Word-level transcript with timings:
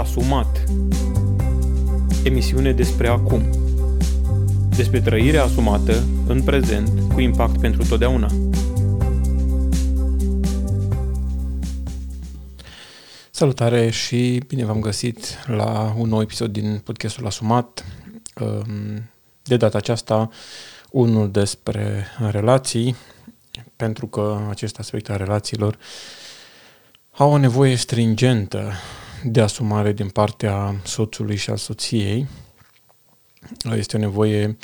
Asumat. 0.00 0.64
Emisiune 2.24 2.72
despre 2.72 3.08
acum. 3.08 3.44
Despre 4.76 5.00
trăirea 5.00 5.42
asumată 5.44 6.04
în 6.26 6.42
prezent 6.42 7.12
cu 7.12 7.20
impact 7.20 7.60
pentru 7.60 7.86
totdeauna. 7.86 8.30
Salutare 13.30 13.90
și 13.90 14.42
bine 14.46 14.64
v-am 14.64 14.80
găsit 14.80 15.44
la 15.46 15.94
un 15.98 16.08
nou 16.08 16.20
episod 16.20 16.52
din 16.52 16.80
podcastul 16.84 17.26
Asumat. 17.26 17.84
Um, 18.40 19.10
de 19.42 19.56
data 19.56 19.78
aceasta, 19.78 20.30
unul 20.90 21.30
despre 21.30 22.06
relații, 22.30 22.96
pentru 23.76 24.06
că 24.06 24.40
acest 24.48 24.78
aspect 24.78 25.10
al 25.10 25.16
relațiilor 25.16 25.78
au 27.10 27.30
o 27.30 27.36
nevoie 27.36 27.74
stringentă 27.74 28.72
de 29.24 29.40
asumare 29.40 29.92
din 29.92 30.08
partea 30.08 30.74
soțului 30.84 31.36
și 31.36 31.50
al 31.50 31.56
soției. 31.56 32.26
Este 33.74 33.96
o 33.96 34.00
nevoie, 34.00 34.56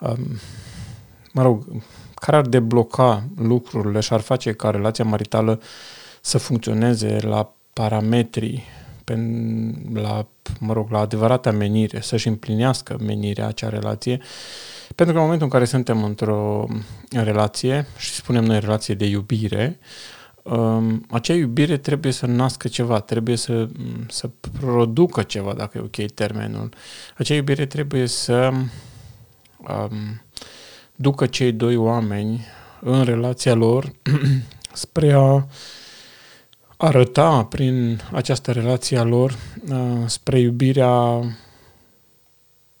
um, 0.00 0.38
mă 1.32 1.42
rog, 1.42 1.82
care 2.14 2.36
ar 2.36 2.46
debloca 2.46 3.24
lucrurile 3.36 4.00
și 4.00 4.12
ar 4.12 4.20
face 4.20 4.52
ca 4.52 4.70
relația 4.70 5.04
maritală 5.04 5.60
să 6.20 6.38
funcționeze 6.38 7.18
la 7.20 7.54
parametrii, 7.72 8.64
la, 9.92 10.26
mă 10.58 10.72
rog, 10.72 10.90
la 10.90 10.98
adevărata 10.98 11.50
menire, 11.50 12.00
să-și 12.00 12.28
împlinească 12.28 12.96
menirea 13.00 13.46
acea 13.46 13.68
relație. 13.68 14.20
Pentru 14.94 15.14
că 15.14 15.20
în 15.20 15.24
momentul 15.24 15.46
în 15.46 15.52
care 15.52 15.64
suntem 15.64 16.04
într-o 16.04 16.66
relație, 17.10 17.86
și 17.96 18.10
spunem 18.10 18.44
noi 18.44 18.60
relație 18.60 18.94
de 18.94 19.06
iubire, 19.06 19.78
um, 19.78 19.84
acea 21.10 21.34
iubire 21.34 21.76
trebuie 21.76 22.12
să 22.12 22.26
nască 22.26 22.68
ceva, 22.68 23.00
trebuie 23.00 23.36
să, 23.36 23.68
să 24.08 24.30
producă 24.60 25.22
ceva, 25.22 25.52
dacă 25.52 25.78
e 25.78 25.80
ok 25.80 26.10
termenul. 26.12 26.68
Acea 27.16 27.34
iubire 27.34 27.66
trebuie 27.66 28.06
să 28.06 28.50
um, 29.68 30.22
ducă 30.94 31.26
cei 31.26 31.52
doi 31.52 31.76
oameni 31.76 32.44
în 32.80 33.04
relația 33.04 33.54
lor 33.54 33.92
spre 34.72 35.12
a 35.12 35.46
arăta 36.76 37.44
prin 37.44 38.00
această 38.12 38.52
relație 38.52 38.98
a 38.98 39.02
lor 39.02 39.36
uh, 39.70 40.02
spre 40.06 40.38
iubirea 40.38 41.22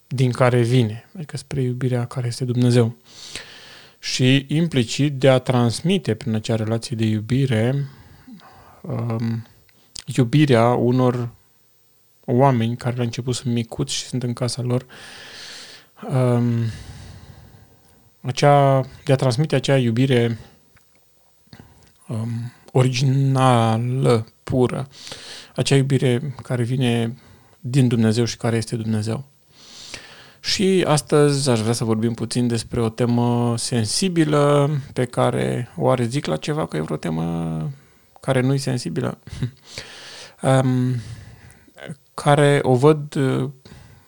din 0.06 0.30
care 0.30 0.60
vine, 0.62 1.08
adică 1.16 1.36
spre 1.36 1.60
iubirea 1.60 2.06
care 2.06 2.26
este 2.26 2.44
Dumnezeu. 2.44 2.96
Și 4.12 4.44
implicit 4.48 5.18
de 5.18 5.28
a 5.28 5.38
transmite 5.38 6.14
prin 6.14 6.34
acea 6.34 6.54
relație 6.54 6.96
de 6.96 7.04
iubire 7.04 7.88
um, 8.80 9.46
iubirea 10.04 10.68
unor 10.68 11.28
oameni 12.24 12.76
care 12.76 12.96
la 12.96 13.02
început 13.02 13.34
sunt 13.34 13.54
micuți 13.54 13.94
și 13.94 14.04
sunt 14.04 14.22
în 14.22 14.32
casa 14.32 14.62
lor, 14.62 14.86
um, 16.10 16.64
acea, 18.20 18.86
de 19.04 19.12
a 19.12 19.16
transmite 19.16 19.54
acea 19.54 19.78
iubire 19.78 20.38
um, 22.08 22.52
originală, 22.72 24.26
pură, 24.42 24.88
acea 25.54 25.76
iubire 25.76 26.34
care 26.42 26.62
vine 26.62 27.18
din 27.60 27.88
Dumnezeu 27.88 28.24
și 28.24 28.36
care 28.36 28.56
este 28.56 28.76
Dumnezeu. 28.76 29.24
Și 30.46 30.84
astăzi 30.86 31.50
aș 31.50 31.60
vrea 31.60 31.72
să 31.72 31.84
vorbim 31.84 32.14
puțin 32.14 32.46
despre 32.46 32.80
o 32.80 32.88
temă 32.88 33.54
sensibilă 33.56 34.70
pe 34.92 35.04
care 35.04 35.68
oare 35.76 36.04
zic 36.04 36.26
la 36.26 36.36
ceva 36.36 36.66
că 36.66 36.76
e 36.76 36.84
o 36.88 36.96
temă 36.96 37.70
care 38.20 38.40
nu 38.40 38.54
e 38.54 38.56
sensibilă, 38.56 39.18
um, 40.42 40.94
care 42.14 42.58
o 42.62 42.74
văd 42.74 43.14
uh, 43.14 43.50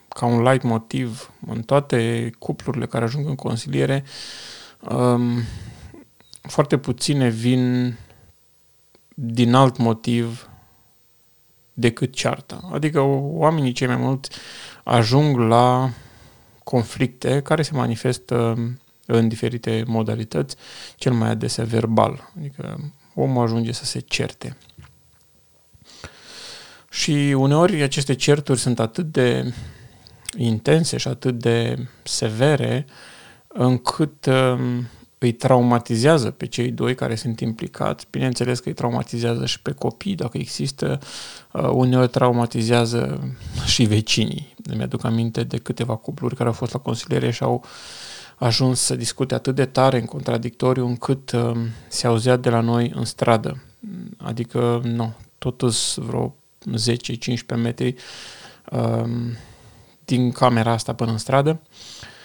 ca 0.08 0.26
un 0.26 0.42
light 0.42 0.62
motiv 0.62 1.30
în 1.46 1.62
toate 1.62 2.30
cuplurile 2.38 2.86
care 2.86 3.04
ajung 3.04 3.28
în 3.28 3.34
consiliere. 3.34 4.04
Um, 4.80 5.42
foarte 6.42 6.78
puține 6.78 7.28
vin 7.28 7.94
din 9.14 9.54
alt 9.54 9.76
motiv 9.76 10.48
decât 11.72 12.14
cearta. 12.14 12.68
Adică 12.72 13.00
oamenii 13.00 13.72
cei 13.72 13.86
mai 13.86 13.96
mult 13.96 14.28
ajung 14.84 15.36
la 15.36 15.90
conflicte 16.68 17.40
care 17.42 17.62
se 17.62 17.70
manifestă 17.74 18.58
în 19.06 19.28
diferite 19.28 19.84
modalități, 19.86 20.56
cel 20.96 21.12
mai 21.12 21.28
adesea 21.28 21.64
verbal. 21.64 22.32
Adică 22.38 22.92
omul 23.14 23.42
ajunge 23.44 23.72
să 23.72 23.84
se 23.84 23.98
certe. 23.98 24.56
Și 26.90 27.34
uneori 27.36 27.82
aceste 27.82 28.14
certuri 28.14 28.58
sunt 28.58 28.78
atât 28.78 29.12
de 29.12 29.54
intense 30.36 30.96
și 30.96 31.08
atât 31.08 31.38
de 31.38 31.86
severe 32.02 32.86
încât 33.48 34.26
um, 34.26 34.88
îi 35.18 35.32
traumatizează 35.32 36.30
pe 36.30 36.46
cei 36.46 36.70
doi 36.70 36.94
care 36.94 37.14
sunt 37.14 37.40
implicați. 37.40 38.06
Bineînțeles 38.10 38.58
că 38.58 38.68
îi 38.68 38.74
traumatizează 38.74 39.46
și 39.46 39.62
pe 39.62 39.72
copii, 39.72 40.14
dacă 40.14 40.38
există. 40.38 40.98
Uh, 41.52 41.68
uneori 41.72 42.08
traumatizează 42.08 43.28
și 43.66 43.84
vecinii. 43.84 44.54
Îmi 44.62 44.82
aduc 44.82 45.04
aminte 45.04 45.42
de 45.42 45.56
câteva 45.56 45.96
cupluri 45.96 46.36
care 46.36 46.48
au 46.48 46.54
fost 46.54 46.72
la 46.72 46.78
consiliere 46.78 47.30
și 47.30 47.42
au 47.42 47.64
ajuns 48.36 48.80
să 48.80 48.96
discute 48.96 49.34
atât 49.34 49.54
de 49.54 49.64
tare 49.64 49.98
în 49.98 50.04
contradictoriu 50.04 50.86
încât 50.86 51.32
uh, 51.32 51.56
se 51.88 52.06
auzea 52.06 52.36
de 52.36 52.50
la 52.50 52.60
noi 52.60 52.92
în 52.94 53.04
stradă. 53.04 53.62
Adică, 54.16 54.80
nu, 54.84 55.14
totuși 55.38 56.00
vreo 56.00 56.34
10-15 57.56 57.56
metri 57.56 57.94
uh, 58.70 59.04
din 60.04 60.30
camera 60.30 60.72
asta 60.72 60.94
până 60.94 61.10
în 61.10 61.18
stradă. 61.18 61.60
Uh, 61.62 62.16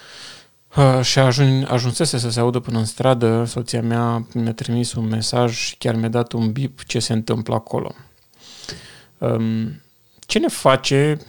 și 1.02 1.20
ajun, 1.20 1.68
ajunsese 1.70 2.18
să 2.18 2.30
se 2.30 2.40
audă 2.40 2.60
până 2.60 2.78
în 2.78 2.86
stradă, 2.86 3.44
soția 3.46 3.82
mea 3.82 4.28
mi-a 4.34 4.54
trimis 4.54 4.94
un 4.94 5.08
mesaj 5.08 5.56
și 5.56 5.78
chiar 5.78 5.96
mi-a 5.96 6.10
dat 6.10 6.32
un 6.32 6.52
bip 6.52 6.84
ce 6.84 7.00
se 7.00 7.14
întâmplă 7.14 7.54
acolo. 7.54 7.96
Um, 9.18 9.82
ce 10.20 10.40
ne 10.40 10.48
face 10.48 11.20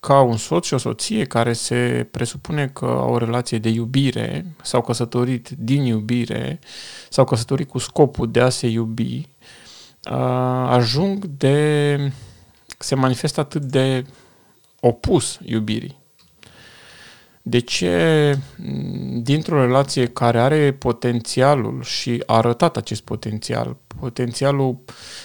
ca 0.00 0.20
un 0.20 0.36
soț 0.36 0.66
și 0.66 0.74
o 0.74 0.78
soție 0.78 1.24
care 1.24 1.52
se 1.52 2.08
presupune 2.10 2.68
că 2.68 2.84
au 2.84 3.12
o 3.12 3.18
relație 3.18 3.58
de 3.58 3.68
iubire 3.68 4.46
sau 4.62 4.80
căsătorit 4.80 5.48
din 5.48 5.84
iubire 5.84 6.58
sau 7.08 7.24
căsătorit 7.24 7.68
cu 7.68 7.78
scopul 7.78 8.30
de 8.30 8.40
a 8.40 8.48
se 8.48 8.66
iubi, 8.66 9.28
uh, 10.10 10.68
ajung 10.68 11.24
de... 11.24 12.12
se 12.78 12.94
manifestă 12.94 13.40
atât 13.40 13.64
de 13.64 14.04
opus 14.80 15.38
iubirii. 15.44 15.99
De 17.50 17.58
ce 17.58 18.38
dintr-o 19.22 19.60
relație 19.60 20.06
care 20.06 20.40
are 20.40 20.72
potențialul 20.72 21.82
și 21.82 22.22
a 22.26 22.36
arătat 22.36 22.76
acest 22.76 23.02
potențial, 23.02 23.76
potențialul 24.00 24.78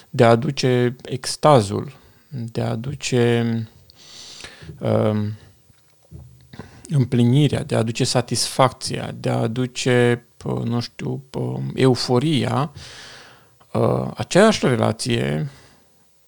de 0.09 0.23
a 0.23 0.29
aduce 0.29 0.95
extazul, 1.03 1.91
de 2.29 2.61
a 2.61 2.69
aduce 2.69 3.67
uh, 4.79 5.27
împlinirea, 6.89 7.63
de 7.63 7.75
a 7.75 7.77
aduce 7.77 8.03
satisfacția, 8.03 9.11
de 9.19 9.29
a 9.29 9.37
aduce, 9.37 10.25
nu 10.63 10.79
știu, 10.79 11.23
euforia, 11.73 12.71
uh, 13.73 14.11
aceeași 14.15 14.67
relație 14.67 15.49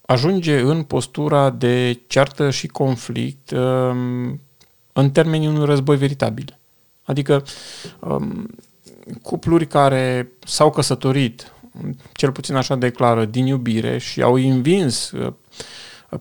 ajunge 0.06 0.60
în 0.60 0.82
postura 0.82 1.50
de 1.50 2.00
ceartă 2.06 2.50
și 2.50 2.66
conflict 2.66 3.50
uh, 3.50 4.34
în 5.00 5.10
termenii 5.10 5.48
unui 5.48 5.64
război 5.64 5.96
veritabil. 5.96 6.58
Adică 7.02 7.42
um, 8.00 8.48
cupluri 9.22 9.66
care 9.66 10.32
s-au 10.44 10.70
căsătorit, 10.70 11.52
cel 12.12 12.32
puțin 12.32 12.54
așa 12.54 12.76
declară, 12.76 13.24
din 13.24 13.46
iubire 13.46 13.98
și 13.98 14.22
au 14.22 14.34
învins 14.34 15.10
uh, 15.10 15.32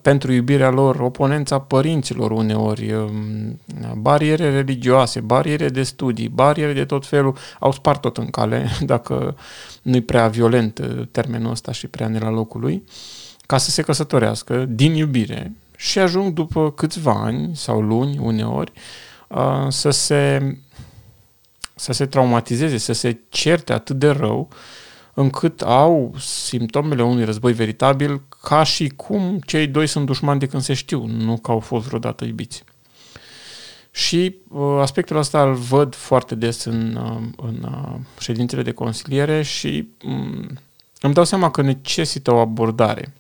pentru 0.01 0.31
iubirea 0.31 0.69
lor 0.69 1.00
oponența 1.00 1.60
părinților 1.60 2.31
uneori, 2.31 2.94
um, 2.94 3.60
bariere 3.98 4.51
religioase, 4.51 5.19
bariere 5.19 5.69
de 5.69 5.84
studii, 5.84 6.28
bariere 6.30 6.74
de 6.74 6.86
tot 6.86 7.06
felul, 7.06 7.38
au 7.60 7.72
spart 7.72 8.01
tot 8.01 8.18
în 8.18 8.30
cale, 8.30 8.69
dacă 8.94 9.38
nu-i 9.81 10.01
prea 10.01 10.28
violent 10.28 10.80
uh, 10.80 11.07
termenul 11.12 11.51
ăsta 11.51 11.72
și 11.72 11.88
prea 11.88 12.07
ne 12.07 12.19
la 12.19 12.30
locului, 12.30 12.84
ca 13.46 13.57
să 13.57 13.69
se 13.69 13.81
căsătorească 13.81 14.66
din 14.66 14.94
iubire 14.94 15.56
și 15.77 16.00
ajung 16.00 16.33
după 16.33 16.71
câțiva 16.71 17.12
ani 17.12 17.56
sau 17.56 17.81
luni 17.81 18.18
uneori 18.18 18.71
să 19.68 19.89
se, 19.89 20.57
să 21.75 21.91
se 21.94 22.06
traumatizeze, 22.06 22.77
să 22.77 22.94
se 22.94 23.19
certe 23.29 23.74
atât 23.74 23.95
de 23.95 24.09
rău 24.09 24.50
încât 25.19 25.62
au 25.62 26.15
simptomele 26.19 27.03
unui 27.03 27.24
război 27.24 27.53
veritabil 27.53 28.21
ca 28.41 28.63
și 28.63 28.88
cum 28.88 29.39
cei 29.45 29.68
doi 29.68 29.88
sunt 29.88 30.06
dușmani 30.06 30.39
de 30.39 30.45
când 30.45 30.63
se 30.63 30.74
știu, 30.74 31.06
nu 31.06 31.38
că 31.38 31.51
au 31.51 31.59
fost 31.59 31.88
vreodată 31.88 32.25
iubiți. 32.25 32.63
Și 33.91 34.35
uh, 34.47 34.77
aspectul 34.79 35.18
ăsta 35.18 35.44
îl 35.44 35.53
văd 35.53 35.95
foarte 35.95 36.35
des 36.35 36.63
în, 36.63 36.95
uh, 36.95 37.45
în 37.47 37.68
uh, 37.71 38.00
ședințele 38.19 38.62
de 38.62 38.71
consiliere 38.71 39.41
și 39.41 39.88
um, 40.06 40.59
îmi 41.01 41.13
dau 41.13 41.24
seama 41.24 41.51
că 41.51 41.62
necesită 41.62 42.31
o 42.31 42.39
abordare 42.39 43.13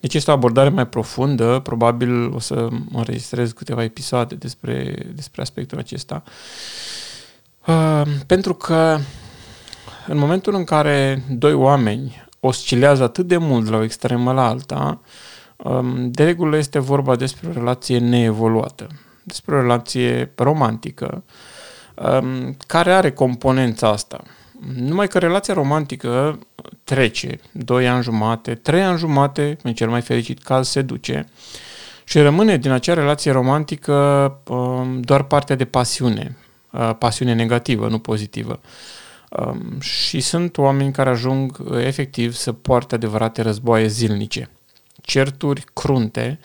Deci 0.00 0.14
este 0.14 0.30
o 0.30 0.34
abordare 0.34 0.68
mai 0.68 0.86
profundă, 0.86 1.60
probabil 1.62 2.34
o 2.34 2.38
să 2.38 2.68
înregistrez 2.92 3.52
câteva 3.52 3.82
episoade 3.82 4.34
despre, 4.34 4.94
despre 5.14 5.42
aspectul 5.42 5.78
acesta. 5.78 6.22
Uh, 7.66 8.02
pentru 8.26 8.54
că 8.54 8.98
în 10.06 10.18
momentul 10.18 10.54
în 10.54 10.64
care 10.64 11.22
doi 11.28 11.52
oameni 11.52 12.28
oscilează 12.40 13.02
atât 13.02 13.26
de 13.26 13.36
mult 13.36 13.64
de 13.64 13.70
la 13.70 13.76
o 13.76 13.82
extremă 13.82 14.32
la 14.32 14.46
alta, 14.46 15.00
um, 15.56 16.10
de 16.10 16.24
regulă 16.24 16.56
este 16.56 16.78
vorba 16.78 17.16
despre 17.16 17.48
o 17.48 17.52
relație 17.52 17.98
neevoluată, 17.98 18.86
despre 19.22 19.54
o 19.54 19.60
relație 19.60 20.32
romantică, 20.36 21.24
um, 21.94 22.56
care 22.66 22.92
are 22.92 23.12
componența 23.12 23.88
asta. 23.88 24.22
Numai 24.74 25.08
că 25.08 25.18
relația 25.18 25.54
romantică 25.54 26.38
trece, 26.84 27.40
2 27.52 27.88
ani 27.88 28.02
jumate, 28.02 28.54
3 28.54 28.82
ani 28.82 28.98
jumate, 28.98 29.56
în 29.62 29.74
cel 29.74 29.88
mai 29.88 30.00
fericit 30.00 30.42
caz, 30.42 30.68
se 30.68 30.82
duce 30.82 31.28
și 32.04 32.18
rămâne 32.18 32.56
din 32.56 32.70
acea 32.70 32.94
relație 32.94 33.30
romantică 33.30 33.94
um, 34.48 35.00
doar 35.00 35.22
partea 35.22 35.56
de 35.56 35.64
pasiune, 35.64 36.36
uh, 36.70 36.90
pasiune 36.98 37.34
negativă, 37.34 37.88
nu 37.88 37.98
pozitivă. 37.98 38.60
Um, 39.30 39.80
și 39.80 40.20
sunt 40.20 40.58
oameni 40.58 40.92
care 40.92 41.10
ajung 41.10 41.58
uh, 41.58 41.84
efectiv 41.84 42.32
să 42.32 42.52
poarte 42.52 42.94
adevărate 42.94 43.42
războaie 43.42 43.86
zilnice. 43.86 44.50
Certuri 45.02 45.64
crunte, 45.72 46.38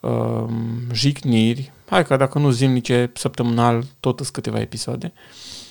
um, 0.00 0.78
jicniri, 0.92 1.72
hai 1.86 2.04
că 2.04 2.16
dacă 2.16 2.38
nu 2.38 2.50
zilnice, 2.50 3.10
săptămânal, 3.14 3.84
tot 4.00 4.18
sunt 4.18 4.30
câteva 4.30 4.60
episoade, 4.60 5.12
uh, 5.14 5.65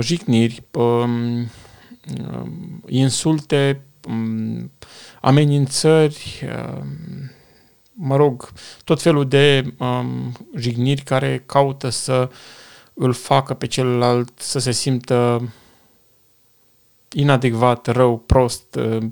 jicniri, 0.00 0.62
um, 0.72 1.50
insulte, 2.86 3.80
amenințări, 5.20 6.48
mă 7.92 8.16
rog, 8.16 8.48
tot 8.84 9.02
felul 9.02 9.28
de 9.28 9.74
jigniri 10.56 11.02
care 11.02 11.42
caută 11.46 11.88
să 11.88 12.30
îl 12.94 13.12
facă 13.12 13.54
pe 13.54 13.66
celălalt 13.66 14.30
să 14.34 14.58
se 14.58 14.70
simtă 14.70 15.48
inadecvat, 17.12 17.86
rău, 17.86 18.18
prost, 18.18 18.74
uh, 18.74 19.02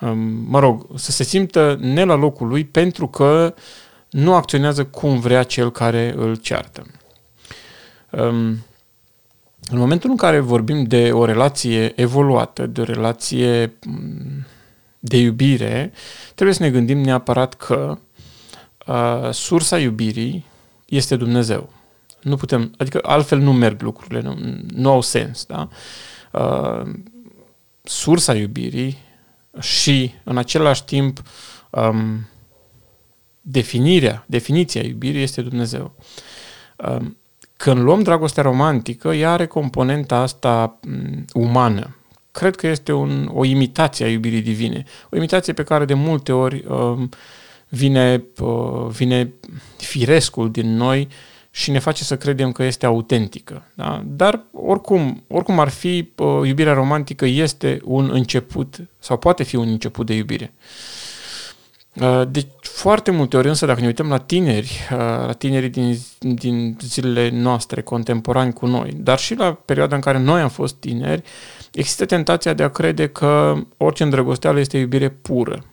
um, 0.00 0.18
mă 0.48 0.58
rog, 0.58 0.86
să 0.94 1.10
se 1.12 1.22
simtă 1.22 1.76
ne 1.80 2.04
la 2.04 2.14
locul 2.14 2.48
lui 2.48 2.64
pentru 2.64 3.08
că 3.08 3.54
nu 4.10 4.34
acționează 4.34 4.84
cum 4.84 5.20
vrea 5.20 5.42
cel 5.42 5.70
care 5.70 6.12
îl 6.16 6.36
ceartă. 6.36 6.86
Um, 8.10 8.58
în 9.70 9.78
momentul 9.78 10.10
în 10.10 10.16
care 10.16 10.40
vorbim 10.40 10.84
de 10.84 11.12
o 11.12 11.24
relație 11.24 12.00
evoluată, 12.00 12.66
de 12.66 12.80
o 12.80 12.84
relație 12.84 13.78
mm, 13.86 14.46
de 14.98 15.16
iubire, 15.16 15.92
trebuie 16.34 16.56
să 16.56 16.62
ne 16.62 16.70
gândim 16.70 16.98
neapărat 16.98 17.54
că 17.54 17.98
uh, 18.86 19.32
sursa 19.32 19.78
iubirii 19.78 20.44
este 20.86 21.16
Dumnezeu. 21.16 21.72
Nu 22.22 22.36
putem, 22.36 22.74
adică 22.78 22.98
altfel 23.02 23.38
nu 23.38 23.52
merg 23.52 23.82
lucrurile, 23.82 24.20
nu, 24.20 24.36
nu 24.74 24.90
au 24.90 25.00
sens, 25.00 25.44
da? 25.44 25.68
Uh, 26.32 26.94
sursa 27.82 28.34
iubirii 28.34 28.98
și, 29.60 30.14
în 30.24 30.36
același 30.36 30.84
timp, 30.84 31.22
um, 31.70 32.28
definirea, 33.40 34.24
definiția 34.26 34.82
iubirii 34.82 35.22
este 35.22 35.42
Dumnezeu. 35.42 35.94
Um, 36.76 37.16
când 37.58 37.80
luăm 37.80 38.02
dragostea 38.02 38.42
romantică, 38.42 39.08
ea 39.08 39.32
are 39.32 39.46
componenta 39.46 40.16
asta 40.16 40.78
um, 40.86 41.24
umană. 41.32 41.96
Cred 42.30 42.56
că 42.56 42.66
este 42.66 42.92
un, 42.92 43.30
o 43.34 43.44
imitație 43.44 44.04
a 44.04 44.08
iubirii 44.08 44.40
divine. 44.40 44.84
O 45.10 45.16
imitație 45.16 45.52
pe 45.52 45.62
care 45.62 45.84
de 45.84 45.94
multe 45.94 46.32
ori 46.32 46.64
um, 46.68 47.08
vine, 47.68 48.24
uh, 48.40 48.86
vine 48.88 49.32
firescul 49.76 50.50
din 50.50 50.76
noi 50.76 51.08
și 51.50 51.70
ne 51.70 51.78
face 51.78 52.04
să 52.04 52.16
credem 52.16 52.52
că 52.52 52.62
este 52.62 52.86
autentică. 52.86 53.66
Da? 53.74 54.02
Dar 54.06 54.44
oricum, 54.52 55.24
oricum 55.26 55.58
ar 55.58 55.68
fi, 55.68 56.12
iubirea 56.44 56.72
romantică 56.72 57.24
este 57.24 57.80
un 57.84 58.10
început 58.12 58.76
sau 58.98 59.16
poate 59.16 59.42
fi 59.42 59.56
un 59.56 59.68
început 59.68 60.06
de 60.06 60.14
iubire. 60.14 60.52
Deci 62.28 62.46
foarte 62.60 63.10
multe 63.10 63.36
ori 63.36 63.48
însă 63.48 63.66
dacă 63.66 63.80
ne 63.80 63.86
uităm 63.86 64.08
la 64.08 64.18
tineri, 64.18 64.88
la 65.26 65.34
tinerii 65.38 65.68
din, 65.68 65.96
din 66.18 66.76
zilele 66.80 67.30
noastre 67.30 67.82
contemporani 67.82 68.52
cu 68.52 68.66
noi, 68.66 68.92
dar 68.96 69.18
și 69.18 69.34
la 69.34 69.52
perioada 69.52 69.94
în 69.94 70.00
care 70.00 70.18
noi 70.18 70.40
am 70.40 70.48
fost 70.48 70.74
tineri, 70.74 71.22
există 71.72 72.06
tentația 72.06 72.52
de 72.52 72.62
a 72.62 72.68
crede 72.68 73.08
că 73.08 73.54
orice 73.76 74.02
îndrăgosteală 74.02 74.58
este 74.58 74.78
iubire 74.78 75.08
pură. 75.08 75.64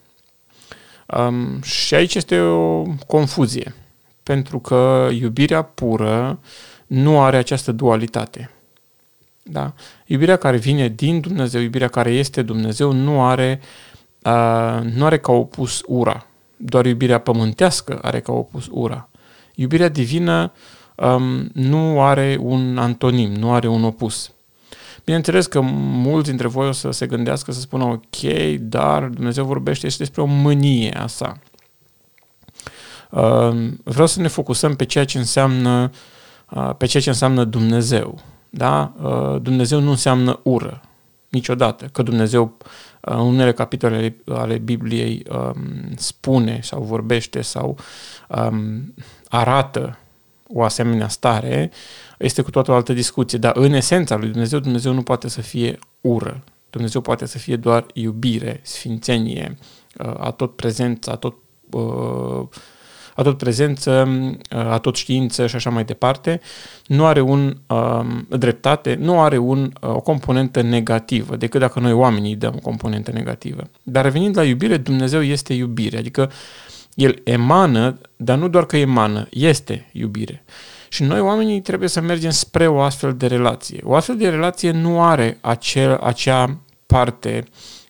Um, 1.06 1.62
și 1.62 1.94
aici 1.94 2.14
este 2.14 2.38
o 2.40 2.82
confuzie 3.06 3.74
pentru 4.22 4.58
că 4.58 5.08
iubirea 5.12 5.62
pură 5.62 6.38
nu 6.86 7.22
are 7.22 7.36
această 7.36 7.72
dualitate. 7.72 8.50
Da? 9.42 9.74
Iubirea 10.06 10.36
care 10.36 10.56
vine 10.56 10.88
din 10.88 11.20
Dumnezeu, 11.20 11.60
iubirea 11.60 11.88
care 11.88 12.10
este 12.10 12.42
Dumnezeu, 12.42 12.92
nu 12.92 13.24
are, 13.24 13.60
uh, 13.62 13.95
nu 14.82 15.04
are 15.04 15.18
ca 15.18 15.32
opus 15.32 15.82
ura. 15.86 16.26
Doar 16.56 16.86
iubirea 16.86 17.18
pământească 17.18 17.98
are 18.02 18.20
ca 18.20 18.32
opus 18.32 18.68
ura. 18.70 19.08
Iubirea 19.54 19.88
divină 19.88 20.52
um, 20.96 21.50
nu 21.52 22.02
are 22.02 22.38
un 22.40 22.78
antonim, 22.78 23.32
nu 23.32 23.52
are 23.52 23.68
un 23.68 23.84
opus. 23.84 24.30
Bineînțeles 25.04 25.46
că 25.46 25.60
mulți 25.60 26.28
dintre 26.28 26.48
voi 26.48 26.68
o 26.68 26.72
să 26.72 26.90
se 26.90 27.06
gândească 27.06 27.52
să 27.52 27.60
spună 27.60 27.84
ok, 27.84 28.30
dar 28.60 29.04
Dumnezeu 29.04 29.44
vorbește 29.44 29.88
și 29.88 29.98
despre 29.98 30.22
o 30.22 30.24
mânie 30.24 30.96
a 30.98 31.06
sa. 31.06 31.38
Ehm, 33.12 33.80
vreau 33.84 34.06
să 34.06 34.20
ne 34.20 34.28
focusăm 34.28 34.76
pe 34.76 34.84
ceea 34.84 35.04
ce 35.04 35.18
înseamnă, 35.18 35.90
pe 36.76 36.86
ceea 36.86 37.02
ce 37.02 37.08
înseamnă 37.08 37.44
Dumnezeu. 37.44 38.18
Da? 38.50 38.92
Dumnezeu 39.42 39.80
nu 39.80 39.90
înseamnă 39.90 40.40
ură, 40.42 40.82
niciodată. 41.36 41.84
Că 41.92 42.02
Dumnezeu 42.02 42.56
în 43.00 43.18
unele 43.18 43.52
capitole 43.52 44.16
ale 44.28 44.58
Bibliei 44.58 45.22
ehm, 45.30 45.94
spune 45.96 46.60
sau 46.62 46.82
vorbește 46.82 47.40
sau 47.40 47.76
ehm, 48.28 48.94
arată 49.28 49.98
o 50.48 50.62
asemenea 50.62 51.08
stare, 51.08 51.70
este 52.18 52.42
cu 52.42 52.50
toată 52.50 52.70
o 52.70 52.74
altă 52.74 52.92
discuție. 52.92 53.38
Dar 53.38 53.56
în 53.56 53.72
esența 53.72 54.16
lui 54.16 54.28
Dumnezeu, 54.28 54.58
Dumnezeu 54.58 54.92
nu 54.92 55.02
poate 55.02 55.28
să 55.28 55.40
fie 55.40 55.78
ură. 56.00 56.44
Dumnezeu 56.70 57.00
poate 57.00 57.26
să 57.26 57.38
fie 57.38 57.56
doar 57.56 57.86
iubire, 57.92 58.60
sfințenie, 58.62 59.58
a 60.18 60.30
tot 60.30 60.56
prezența, 60.56 61.12
a 61.12 61.16
tot 61.16 61.34
a 63.16 63.22
tot 63.22 63.38
prezență, 63.38 64.08
a 64.48 64.78
tot 64.78 64.96
știință 64.96 65.46
și 65.46 65.54
așa 65.54 65.70
mai 65.70 65.84
departe, 65.84 66.40
nu 66.86 67.06
are 67.06 67.20
un 67.20 67.56
um, 67.66 68.26
dreptate, 68.28 68.96
nu 69.00 69.20
are 69.20 69.38
un, 69.38 69.72
o 69.80 70.00
componentă 70.00 70.60
negativă, 70.60 71.36
decât 71.36 71.60
dacă 71.60 71.80
noi 71.80 71.92
oamenii 71.92 72.30
îi 72.30 72.36
dăm 72.36 72.54
o 72.56 72.60
componentă 72.60 73.10
negativă. 73.12 73.62
Dar 73.82 74.04
revenind 74.04 74.36
la 74.36 74.44
iubire, 74.44 74.76
Dumnezeu 74.76 75.22
este 75.22 75.52
iubire, 75.52 75.98
adică 75.98 76.30
El 76.94 77.20
emană, 77.24 77.98
dar 78.16 78.38
nu 78.38 78.48
doar 78.48 78.66
că 78.66 78.76
emană, 78.76 79.26
este 79.30 79.88
iubire. 79.92 80.44
Și 80.88 81.02
noi 81.02 81.20
oamenii 81.20 81.60
trebuie 81.60 81.88
să 81.88 82.00
mergem 82.00 82.30
spre 82.30 82.66
o 82.66 82.80
astfel 82.80 83.14
de 83.14 83.26
relație. 83.26 83.80
O 83.84 83.94
astfel 83.94 84.16
de 84.16 84.28
relație 84.28 84.70
nu 84.70 85.02
are 85.02 85.38
acel, 85.40 85.94
acea 85.94 86.58
parte 86.86 87.44
uh, 87.44 87.50
Um, 87.50 87.85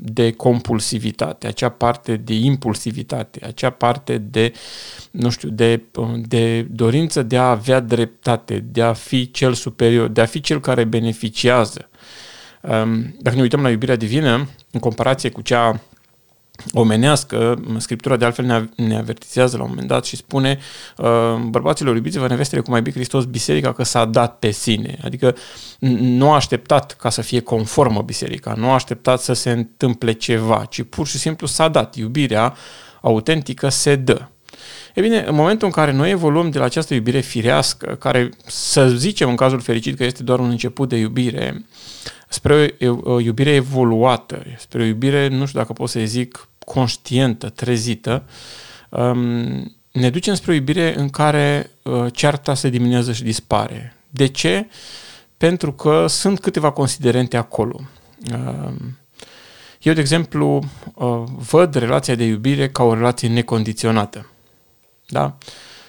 de 0.00 0.32
compulsivitate, 0.32 1.46
acea 1.46 1.68
parte 1.68 2.16
de 2.16 2.34
impulsivitate, 2.34 3.40
acea 3.46 3.70
parte 3.70 4.18
de, 4.18 4.52
nu 5.10 5.30
știu, 5.30 5.48
de, 5.48 5.82
de 6.16 6.62
dorință 6.62 7.22
de 7.22 7.38
a 7.38 7.50
avea 7.50 7.80
dreptate, 7.80 8.58
de 8.58 8.82
a 8.82 8.92
fi 8.92 9.30
cel 9.30 9.52
superior, 9.54 10.08
de 10.08 10.20
a 10.20 10.26
fi 10.26 10.40
cel 10.40 10.60
care 10.60 10.84
beneficiază. 10.84 11.88
Um, 12.60 13.14
dacă 13.20 13.36
ne 13.36 13.42
uităm 13.42 13.62
la 13.62 13.70
iubirea 13.70 13.96
divină, 13.96 14.48
în 14.70 14.80
comparație 14.80 15.30
cu 15.30 15.40
cea 15.40 15.80
omenească, 16.72 17.62
Scriptura 17.78 18.16
de 18.16 18.24
altfel 18.24 18.44
ne, 18.44 18.68
ne 18.76 18.96
avertizează 18.96 19.56
la 19.56 19.62
un 19.62 19.68
moment 19.68 19.88
dat 19.88 20.04
și 20.04 20.16
spune 20.16 20.58
uh, 20.96 21.06
bărbaților 21.48 21.94
iubiți-vă 21.94 22.26
nevestele 22.28 22.60
cum 22.60 22.72
mai 22.72 22.82
bine 22.82 22.94
Hristos 22.94 23.24
biserica 23.24 23.72
că 23.72 23.82
s-a 23.82 24.04
dat 24.04 24.38
pe 24.38 24.50
sine. 24.50 24.98
Adică 25.04 25.36
nu 26.00 26.30
a 26.30 26.34
așteptat 26.34 26.96
ca 26.96 27.10
să 27.10 27.22
fie 27.22 27.40
conformă 27.40 28.02
biserica, 28.02 28.54
nu 28.56 28.70
a 28.70 28.74
așteptat 28.74 29.20
să 29.20 29.32
se 29.32 29.50
întâmple 29.50 30.12
ceva, 30.12 30.64
ci 30.64 30.82
pur 30.82 31.06
și 31.06 31.18
simplu 31.18 31.46
s-a 31.46 31.68
dat. 31.68 31.96
Iubirea 31.96 32.54
autentică 33.00 33.68
se 33.68 33.96
dă. 33.96 34.28
E 34.94 35.00
bine, 35.00 35.24
în 35.28 35.34
momentul 35.34 35.66
în 35.66 35.72
care 35.72 35.92
noi 35.92 36.10
evoluăm 36.10 36.50
de 36.50 36.58
la 36.58 36.64
această 36.64 36.94
iubire 36.94 37.20
firească, 37.20 37.96
care 38.00 38.30
să 38.46 38.88
zicem 38.88 39.28
în 39.28 39.36
cazul 39.36 39.60
fericit 39.60 39.96
că 39.96 40.04
este 40.04 40.22
doar 40.22 40.38
un 40.38 40.48
început 40.48 40.88
de 40.88 40.96
iubire, 40.96 41.64
spre 42.28 42.74
o 43.02 43.20
iubire 43.20 43.50
evoluată, 43.50 44.42
spre 44.58 44.82
o 44.82 44.84
iubire, 44.84 45.28
nu 45.28 45.46
știu 45.46 45.58
dacă 45.58 45.72
pot 45.72 45.88
să 45.88 46.00
zic, 46.00 46.48
conștientă, 46.58 47.48
trezită, 47.48 48.22
um, 48.88 49.76
ne 49.92 50.10
ducem 50.10 50.34
spre 50.34 50.50
o 50.50 50.54
iubire 50.54 50.98
în 50.98 51.08
care 51.08 51.70
uh, 51.82 52.06
cearta 52.12 52.54
se 52.54 52.68
diminuează 52.68 53.12
și 53.12 53.22
dispare. 53.22 53.96
De 54.10 54.26
ce? 54.26 54.66
Pentru 55.36 55.72
că 55.72 56.06
sunt 56.06 56.40
câteva 56.40 56.70
considerente 56.70 57.36
acolo. 57.36 57.80
Um, 58.32 58.98
Eu, 59.82 59.92
de 59.92 60.00
exemplu, 60.00 60.62
văd 61.50 61.74
relația 61.74 62.14
de 62.14 62.24
iubire 62.24 62.68
ca 62.68 62.82
o 62.82 62.94
relație 62.94 63.28
necondiționată. 63.28 64.30
Da? 65.08 65.36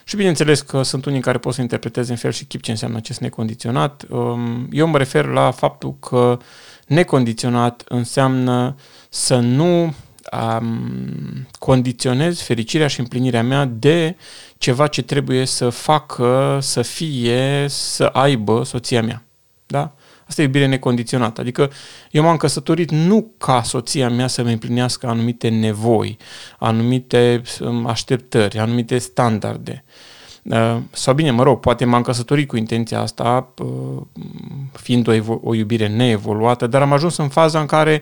Și 0.09 0.15
bineînțeles 0.15 0.61
că 0.61 0.81
sunt 0.81 1.05
unii 1.05 1.19
care 1.19 1.37
pot 1.37 1.53
să 1.53 1.61
interpreteze 1.61 2.11
în 2.11 2.17
fel 2.17 2.31
și 2.31 2.45
chip 2.45 2.61
ce 2.61 2.71
înseamnă 2.71 2.97
acest 2.97 3.19
necondiționat. 3.19 4.05
Um, 4.09 4.67
eu 4.71 4.87
mă 4.87 4.97
refer 4.97 5.25
la 5.25 5.51
faptul 5.51 5.95
că 5.99 6.37
necondiționat 6.87 7.83
înseamnă 7.87 8.75
să 9.09 9.35
nu 9.35 9.83
um, 9.83 11.47
condiționez 11.59 12.41
fericirea 12.41 12.87
și 12.87 12.99
împlinirea 12.99 13.43
mea 13.43 13.65
de 13.65 14.15
ceva 14.57 14.87
ce 14.87 15.01
trebuie 15.01 15.45
să 15.45 15.69
facă, 15.69 16.59
să 16.61 16.81
fie, 16.81 17.65
să 17.67 18.03
aibă 18.03 18.63
soția 18.63 19.01
mea. 19.01 19.23
Da? 19.65 19.93
Asta 20.29 20.41
e 20.41 20.45
iubire 20.45 20.65
necondiționată. 20.65 21.41
Adică 21.41 21.71
eu 22.11 22.23
m-am 22.23 22.37
căsătorit 22.37 22.91
nu 22.91 23.33
ca 23.37 23.61
soția 23.63 24.09
mea 24.09 24.27
să-mi 24.27 24.51
împlinească 24.51 25.07
anumite 25.07 25.49
nevoi, 25.49 26.17
anumite 26.59 27.41
um, 27.59 27.85
așteptări, 27.85 28.59
anumite 28.59 28.97
standarde. 28.97 29.83
Uh, 30.43 30.77
sau 30.91 31.13
bine, 31.13 31.31
mă 31.31 31.43
rog, 31.43 31.59
poate 31.59 31.85
m-am 31.85 32.01
căsătorit 32.01 32.47
cu 32.47 32.57
intenția 32.57 32.99
asta, 32.99 33.53
uh, 33.57 34.01
fiind 34.71 35.07
o, 35.07 35.39
o 35.43 35.53
iubire 35.53 35.87
neevoluată, 35.87 36.67
dar 36.67 36.81
am 36.81 36.93
ajuns 36.93 37.17
în 37.17 37.27
faza 37.27 37.59
în 37.59 37.65
care 37.65 38.01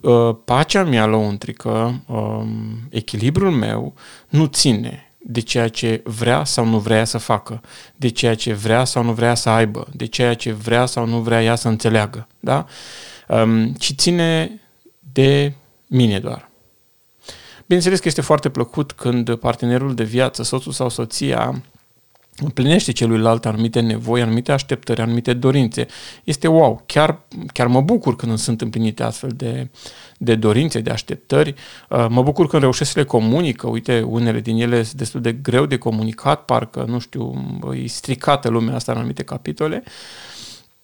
uh, 0.00 0.36
pacea 0.44 0.84
mea 0.84 1.06
lăuntrică, 1.06 2.00
um, 2.06 2.48
echilibrul 2.90 3.50
meu, 3.50 3.94
nu 4.28 4.46
ține 4.46 5.05
de 5.28 5.40
ceea 5.40 5.68
ce 5.68 6.00
vrea 6.04 6.44
sau 6.44 6.64
nu 6.64 6.78
vrea 6.78 7.04
să 7.04 7.18
facă, 7.18 7.60
de 7.96 8.08
ceea 8.08 8.34
ce 8.34 8.52
vrea 8.52 8.84
sau 8.84 9.02
nu 9.02 9.12
vrea 9.12 9.34
să 9.34 9.48
aibă, 9.48 9.86
de 9.92 10.06
ceea 10.06 10.34
ce 10.34 10.52
vrea 10.52 10.86
sau 10.86 11.06
nu 11.06 11.20
vrea 11.20 11.42
ea 11.42 11.54
să 11.54 11.68
înțeleagă, 11.68 12.28
da? 12.40 12.66
Um, 13.28 13.72
ci 13.72 13.94
ține 13.94 14.60
de 15.12 15.52
mine 15.86 16.18
doar. 16.18 16.50
Bineînțeles 17.60 18.00
că 18.00 18.08
este 18.08 18.20
foarte 18.20 18.48
plăcut 18.48 18.92
când 18.92 19.34
partenerul 19.34 19.94
de 19.94 20.04
viață, 20.04 20.42
soțul 20.42 20.72
sau 20.72 20.88
soția, 20.88 21.62
împlinește 22.42 22.92
celuilalt 22.92 23.46
anumite 23.46 23.80
nevoi, 23.80 24.22
anumite 24.22 24.52
așteptări, 24.52 25.00
anumite 25.00 25.32
dorințe. 25.32 25.86
Este 26.24 26.48
wow, 26.48 26.82
chiar, 26.86 27.20
chiar 27.52 27.66
mă 27.66 27.80
bucur 27.80 28.16
când 28.16 28.38
sunt 28.38 28.60
împlinite 28.60 29.02
astfel 29.02 29.30
de, 29.36 29.68
de 30.18 30.34
dorințe, 30.34 30.80
de 30.80 30.90
așteptări. 30.90 31.54
Uh, 31.88 32.06
mă 32.08 32.22
bucur 32.22 32.46
când 32.46 32.62
reușesc 32.62 32.90
să 32.90 32.98
le 32.98 33.04
comunică. 33.04 33.68
Uite, 33.68 34.00
unele 34.00 34.40
din 34.40 34.60
ele 34.60 34.82
sunt 34.82 34.96
destul 34.96 35.20
de 35.20 35.32
greu 35.32 35.66
de 35.66 35.78
comunicat, 35.78 36.44
parcă, 36.44 36.84
nu 36.88 36.98
știu, 36.98 37.34
e 37.82 37.86
stricată 37.86 38.48
lumea 38.48 38.74
asta 38.74 38.92
în 38.92 38.98
anumite 38.98 39.22
capitole. 39.22 39.82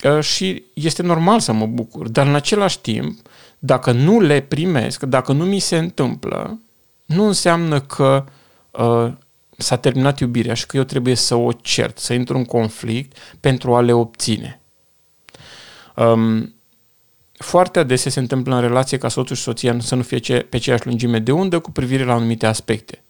Uh, 0.04 0.20
și 0.20 0.62
este 0.74 1.02
normal 1.02 1.40
să 1.40 1.52
mă 1.52 1.66
bucur, 1.66 2.08
dar 2.08 2.26
în 2.26 2.34
același 2.34 2.80
timp, 2.80 3.20
dacă 3.58 3.92
nu 3.92 4.20
le 4.20 4.40
primesc, 4.40 5.02
dacă 5.02 5.32
nu 5.32 5.44
mi 5.44 5.58
se 5.58 5.76
întâmplă, 5.76 6.60
nu 7.06 7.26
înseamnă 7.26 7.80
că 7.80 8.24
uh, 8.70 9.12
s-a 9.62 9.76
terminat 9.76 10.18
iubirea 10.18 10.54
și 10.54 10.66
că 10.66 10.76
eu 10.76 10.82
trebuie 10.82 11.14
să 11.14 11.34
o 11.34 11.52
cert, 11.52 11.98
să 11.98 12.12
intru 12.12 12.36
în 12.36 12.44
conflict 12.44 13.18
pentru 13.40 13.74
a 13.74 13.80
le 13.80 13.92
obține. 13.92 14.60
Um, 15.96 16.54
foarte 17.36 17.78
adesea 17.78 18.10
se 18.10 18.20
întâmplă 18.20 18.54
în 18.54 18.60
relație 18.60 18.98
ca 18.98 19.08
soțul 19.08 19.36
și 19.36 19.42
soția 19.42 19.76
să 19.80 19.94
nu 19.94 20.02
fie 20.02 20.18
pe 20.42 20.56
aceeași 20.56 20.86
lungime 20.86 21.18
de 21.18 21.32
undă 21.32 21.58
cu 21.58 21.70
privire 21.70 22.04
la 22.04 22.14
anumite 22.14 22.46
aspecte. 22.46 23.02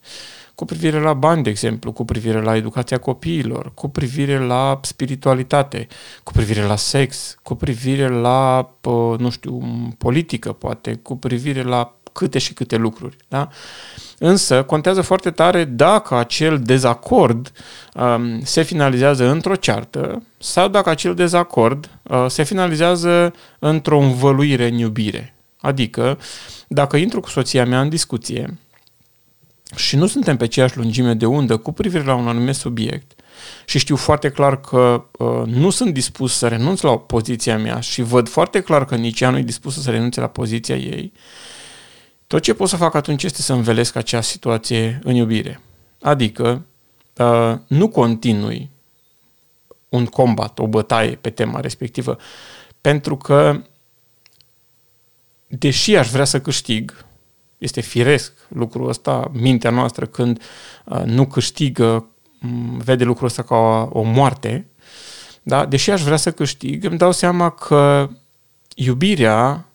Cu 0.55 0.65
privire 0.65 0.99
la 0.99 1.13
bani, 1.13 1.43
de 1.43 1.49
exemplu, 1.49 1.91
cu 1.91 2.05
privire 2.05 2.41
la 2.41 2.55
educația 2.55 2.97
copiilor, 2.97 3.73
cu 3.73 3.89
privire 3.89 4.39
la 4.39 4.79
spiritualitate, 4.81 5.87
cu 6.23 6.31
privire 6.31 6.63
la 6.63 6.75
sex, 6.75 7.37
cu 7.43 7.55
privire 7.55 8.07
la, 8.07 8.69
nu 9.17 9.29
știu, 9.29 9.61
politică, 9.97 10.51
poate, 10.51 10.95
cu 10.95 11.17
privire 11.17 11.63
la 11.63 11.97
câte 12.13 12.39
și 12.39 12.53
câte 12.53 12.75
lucruri. 12.75 13.17
Da? 13.27 13.49
Însă 14.17 14.63
contează 14.63 15.01
foarte 15.01 15.31
tare 15.31 15.63
dacă 15.63 16.15
acel 16.15 16.59
dezacord 16.59 17.51
um, 17.93 18.43
se 18.43 18.61
finalizează 18.61 19.29
într-o 19.29 19.55
ceartă 19.55 20.23
sau 20.37 20.67
dacă 20.67 20.89
acel 20.89 21.13
dezacord 21.13 21.89
uh, 22.03 22.25
se 22.27 22.43
finalizează 22.43 23.33
într-o 23.59 23.99
învăluire 23.99 24.67
în 24.67 24.77
iubire. 24.77 25.35
Adică, 25.61 26.19
dacă 26.67 26.97
intru 26.97 27.19
cu 27.19 27.29
soția 27.29 27.65
mea 27.65 27.81
în 27.81 27.89
discuție 27.89 28.57
și 29.75 29.95
nu 29.95 30.05
suntem 30.05 30.37
pe 30.37 30.43
aceeași 30.43 30.77
lungime 30.77 31.13
de 31.13 31.25
undă 31.25 31.57
cu 31.57 31.71
privire 31.71 32.03
la 32.03 32.15
un 32.15 32.27
anumit 32.27 32.55
subiect 32.55 33.11
și 33.65 33.79
știu 33.79 33.95
foarte 33.95 34.29
clar 34.29 34.59
că 34.59 35.03
uh, 35.11 35.41
nu 35.45 35.69
sunt 35.69 35.93
dispus 35.93 36.37
să 36.37 36.47
renunț 36.47 36.81
la 36.81 36.97
poziția 36.97 37.57
mea 37.57 37.79
și 37.79 38.01
văd 38.01 38.29
foarte 38.29 38.61
clar 38.61 38.85
că 38.85 38.95
nici 38.95 39.21
ea 39.21 39.29
nu 39.29 39.37
e 39.37 39.41
dispusă 39.41 39.79
să 39.79 39.89
renunțe 39.89 40.19
la 40.19 40.27
poziția 40.27 40.75
ei, 40.75 41.11
uh, 41.15 41.21
tot 42.33 42.41
ce 42.41 42.53
pot 42.53 42.69
să 42.69 42.75
fac 42.75 42.93
atunci 42.93 43.23
este 43.23 43.41
să 43.41 43.53
învelesc 43.53 43.95
acea 43.95 44.21
situație 44.21 44.99
în 45.03 45.15
iubire. 45.15 45.59
Adică 46.01 46.65
uh, 47.17 47.53
nu 47.67 47.89
continui 47.89 48.69
un 49.89 50.05
combat, 50.05 50.59
o 50.59 50.67
bătaie 50.67 51.15
pe 51.15 51.29
tema 51.29 51.59
respectivă, 51.59 52.17
pentru 52.81 53.17
că 53.17 53.61
deși 55.47 55.95
aș 55.95 56.09
vrea 56.09 56.25
să 56.25 56.41
câștig, 56.41 57.05
este 57.57 57.81
firesc 57.81 58.33
lucrul 58.47 58.89
ăsta, 58.89 59.31
mintea 59.33 59.69
noastră 59.69 60.05
când 60.05 60.41
uh, 60.85 61.03
nu 61.03 61.25
câștigă, 61.25 62.07
vede 62.77 63.03
lucrul 63.03 63.27
ăsta 63.27 63.43
ca 63.43 63.55
o, 63.55 63.99
o 63.99 64.01
moarte, 64.01 64.67
da? 65.43 65.65
deși 65.65 65.91
aș 65.91 66.01
vrea 66.01 66.17
să 66.17 66.31
câștig, 66.31 66.83
îmi 66.83 66.97
dau 66.97 67.11
seama 67.11 67.49
că 67.49 68.09
iubirea 68.75 69.65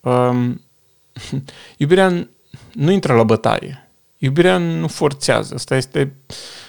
um, 0.00 0.60
Iubirea 1.76 2.28
nu 2.72 2.90
intră 2.90 3.14
la 3.14 3.22
bătaie. 3.22 3.90
Iubirea 4.18 4.56
nu 4.56 4.88
forțează. 4.88 5.54
Asta 5.54 5.76
este 5.76 6.16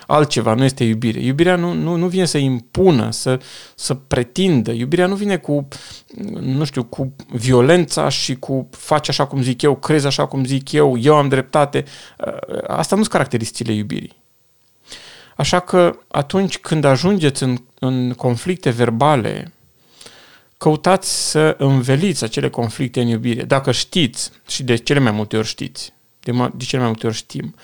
altceva, 0.07 0.53
nu 0.53 0.63
este 0.63 0.83
iubire. 0.83 1.19
Iubirea 1.19 1.55
nu, 1.55 1.73
nu, 1.73 1.95
nu 1.95 2.07
vine 2.07 2.25
să 2.25 2.37
impună, 2.37 3.11
să, 3.11 3.39
să 3.75 3.93
pretindă. 3.93 4.71
Iubirea 4.71 5.05
nu 5.05 5.15
vine 5.15 5.37
cu, 5.37 5.67
nu 6.39 6.63
știu, 6.63 6.83
cu 6.83 7.15
violența 7.27 8.09
și 8.09 8.35
cu 8.35 8.69
faci 8.71 9.09
așa 9.09 9.25
cum 9.25 9.41
zic 9.41 9.61
eu, 9.61 9.75
crezi 9.75 10.05
așa 10.05 10.25
cum 10.25 10.45
zic 10.45 10.71
eu, 10.71 10.97
eu 10.97 11.15
am 11.15 11.29
dreptate. 11.29 11.83
Asta 12.67 12.95
nu 12.95 13.01
sunt 13.01 13.13
caracteristicile 13.13 13.73
iubirii. 13.73 14.19
Așa 15.35 15.59
că 15.59 15.99
atunci 16.07 16.57
când 16.57 16.83
ajungeți 16.83 17.43
în, 17.43 17.57
în 17.79 18.13
conflicte 18.13 18.69
verbale, 18.69 19.53
căutați 20.61 21.29
să 21.29 21.55
înveliți 21.57 22.23
acele 22.23 22.49
conflicte 22.49 23.01
în 23.01 23.07
iubire. 23.07 23.43
Dacă 23.43 23.71
știți, 23.71 24.31
și 24.47 24.63
de 24.63 24.75
cele 24.75 24.99
mai 24.99 25.11
multe 25.11 25.37
ori 25.37 25.47
știți, 25.47 25.93
de, 26.19 26.31
de 26.53 26.63
cele 26.63 26.81
mai 26.81 26.87
multe 26.87 27.07
ori 27.07 27.15
știm, 27.15 27.55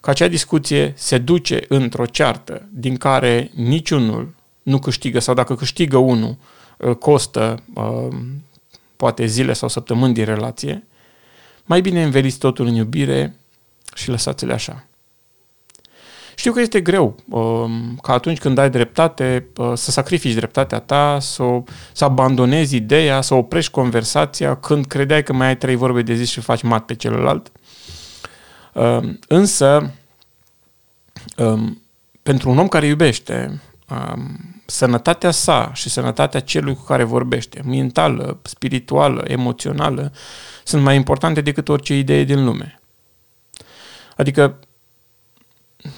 că 0.00 0.10
acea 0.10 0.28
discuție 0.28 0.92
se 0.96 1.18
duce 1.18 1.64
într-o 1.68 2.06
ceartă 2.06 2.68
din 2.70 2.96
care 2.96 3.50
niciunul 3.54 4.34
nu 4.62 4.78
câștigă 4.78 5.18
sau 5.18 5.34
dacă 5.34 5.54
câștigă 5.54 5.96
unul, 5.96 6.36
costă 6.98 7.62
uh, 7.74 8.16
poate 8.96 9.26
zile 9.26 9.52
sau 9.52 9.68
săptămâni 9.68 10.14
din 10.14 10.24
relație, 10.24 10.86
mai 11.64 11.80
bine 11.80 12.02
înveliți 12.02 12.38
totul 12.38 12.66
în 12.66 12.74
iubire 12.74 13.36
și 13.94 14.08
lăsați-le 14.08 14.52
așa. 14.52 14.86
Știu 16.38 16.52
că 16.52 16.60
este 16.60 16.80
greu 16.80 17.16
um, 17.28 17.98
ca 18.02 18.12
atunci 18.12 18.38
când 18.38 18.58
ai 18.58 18.70
dreptate 18.70 19.46
uh, 19.56 19.72
să 19.74 19.90
sacrifici 19.90 20.34
dreptatea 20.34 20.78
ta, 20.78 21.18
să, 21.20 21.62
să 21.92 22.04
abandonezi 22.04 22.76
ideea, 22.76 23.20
să 23.20 23.34
oprești 23.34 23.70
conversația 23.70 24.56
când 24.56 24.86
credeai 24.86 25.22
că 25.22 25.32
mai 25.32 25.46
ai 25.46 25.56
trei 25.56 25.74
vorbe 25.74 26.02
de 26.02 26.14
zis 26.14 26.28
și 26.30 26.40
faci 26.40 26.62
mat 26.62 26.84
pe 26.84 26.94
celălalt. 26.94 27.52
Um, 28.72 29.18
însă, 29.28 29.90
um, 31.36 31.82
pentru 32.22 32.50
un 32.50 32.58
om 32.58 32.68
care 32.68 32.86
iubește, 32.86 33.60
sănătatea 34.66 35.30
sa 35.30 35.70
și 35.74 35.88
sănătatea 35.88 36.40
celui 36.40 36.74
cu 36.74 36.82
care 36.82 37.04
vorbește, 37.04 37.62
mentală, 37.64 38.38
spirituală, 38.42 39.24
emoțională, 39.26 40.12
sunt 40.64 40.82
mai 40.82 40.96
importante 40.96 41.40
decât 41.40 41.68
orice 41.68 41.96
idee 41.96 42.24
din 42.24 42.44
lume. 42.44 42.80
Adică 44.16 44.58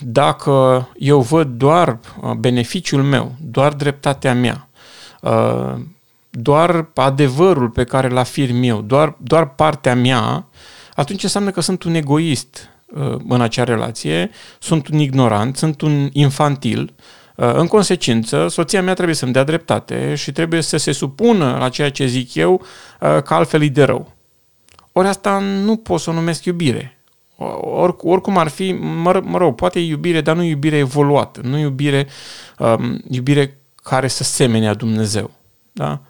dacă 0.01 0.89
eu 0.97 1.21
văd 1.21 1.49
doar 1.49 1.99
uh, 2.23 2.31
beneficiul 2.31 3.03
meu, 3.03 3.35
doar 3.41 3.73
dreptatea 3.73 4.35
mea, 4.35 4.69
uh, 5.21 5.75
doar 6.31 6.89
adevărul 6.95 7.69
pe 7.69 7.85
care 7.85 8.09
îl 8.11 8.17
afirm 8.17 8.63
eu, 8.63 8.81
doar, 8.81 9.17
doar 9.23 9.55
partea 9.55 9.95
mea, 9.95 10.47
atunci 10.95 11.23
înseamnă 11.23 11.51
că 11.51 11.61
sunt 11.61 11.83
un 11.83 11.95
egoist 11.95 12.69
uh, 12.87 13.17
în 13.29 13.41
acea 13.41 13.65
relație, 13.65 14.31
sunt 14.59 14.89
un 14.89 14.99
ignorant, 14.99 15.57
sunt 15.57 15.81
un 15.81 16.09
infantil. 16.13 16.95
În 17.41 17.67
consecință, 17.67 18.49
soția 18.49 18.83
mea 18.83 18.95
trebuie 18.95 19.15
să-mi 19.15 19.33
dea 19.33 19.45
dreptate 19.45 20.15
și 20.15 20.33
trebuie 20.33 20.61
să 20.61 20.77
se 20.77 20.93
supună 20.93 21.57
la 21.59 21.69
ceea 21.69 21.91
ce 21.91 22.07
zic 22.07 22.35
eu, 22.35 22.63
că 22.99 23.35
altfel 23.35 23.63
e 23.63 23.69
de 23.69 23.83
rău. 23.83 24.13
Ori 24.93 25.09
asta 25.09 25.39
nu 25.39 25.77
pot 25.77 26.01
să 26.01 26.11
o 26.11 26.13
numesc 26.13 26.45
iubire. 26.45 26.98
Or, 27.41 27.97
oricum 27.99 28.39
ar 28.39 28.49
fi, 28.49 28.73
mă, 28.73 29.21
mă 29.25 29.39
rog, 29.39 29.55
poate 29.55 29.79
iubire, 29.79 30.21
dar 30.21 30.37
nu 30.37 30.43
iubire 30.43 30.77
evoluată, 30.77 31.41
nu 31.43 31.59
iubire, 31.59 32.07
um, 32.59 33.01
iubire 33.11 33.59
care 33.83 34.09
să 34.09 34.25
semene 34.25 34.69
a 34.69 34.75
Dumnezeu. 34.75 35.31
Da? 35.73 36.01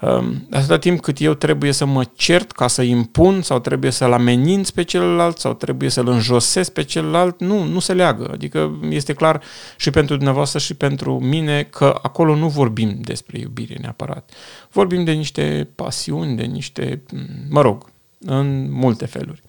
Um, 0.00 0.46
atâta 0.50 0.78
timp 0.78 1.00
cât 1.00 1.20
eu 1.20 1.34
trebuie 1.34 1.72
să 1.72 1.84
mă 1.84 2.04
cert 2.14 2.52
ca 2.52 2.66
să 2.66 2.82
impun 2.82 3.42
sau 3.42 3.58
trebuie 3.58 3.90
să-l 3.90 4.12
ameninț 4.12 4.70
pe 4.70 4.82
celălalt 4.82 5.38
sau 5.38 5.54
trebuie 5.54 5.88
să-l 5.88 6.08
înjosesc 6.08 6.72
pe 6.72 6.82
celălalt, 6.82 7.40
nu, 7.40 7.62
nu 7.62 7.78
se 7.78 7.92
leagă. 7.92 8.30
Adică 8.32 8.78
este 8.90 9.12
clar 9.12 9.42
și 9.76 9.90
pentru 9.90 10.14
dumneavoastră 10.14 10.58
și 10.58 10.74
pentru 10.74 11.18
mine 11.18 11.62
că 11.62 11.98
acolo 12.02 12.34
nu 12.34 12.48
vorbim 12.48 12.98
despre 13.00 13.38
iubire 13.38 13.76
neapărat. 13.80 14.30
Vorbim 14.70 15.04
de 15.04 15.12
niște 15.12 15.68
pasiuni, 15.74 16.36
de 16.36 16.42
niște, 16.42 17.02
mă 17.48 17.60
rog, 17.60 17.92
în 18.18 18.72
multe 18.72 19.06
feluri. 19.06 19.42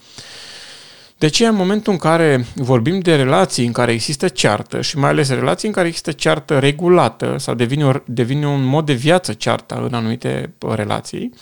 De 1.17 1.27
ce 1.27 1.47
în 1.47 1.55
momentul 1.55 1.91
în 1.91 1.97
care 1.97 2.45
vorbim 2.55 2.99
de 2.99 3.15
relații 3.15 3.65
în 3.65 3.71
care 3.71 3.91
există 3.91 4.27
ceartă 4.27 4.81
și 4.81 4.97
mai 4.97 5.09
ales 5.09 5.29
relații 5.29 5.67
în 5.67 5.73
care 5.73 5.87
există 5.87 6.11
ceartă 6.11 6.59
regulată 6.59 7.35
sau 7.37 7.53
devine, 7.53 8.03
devine 8.05 8.47
un 8.47 8.63
mod 8.63 8.85
de 8.85 8.93
viață 8.93 9.33
cearta 9.33 9.75
în 9.75 9.93
anumite 9.93 10.53
relații, 10.59 11.33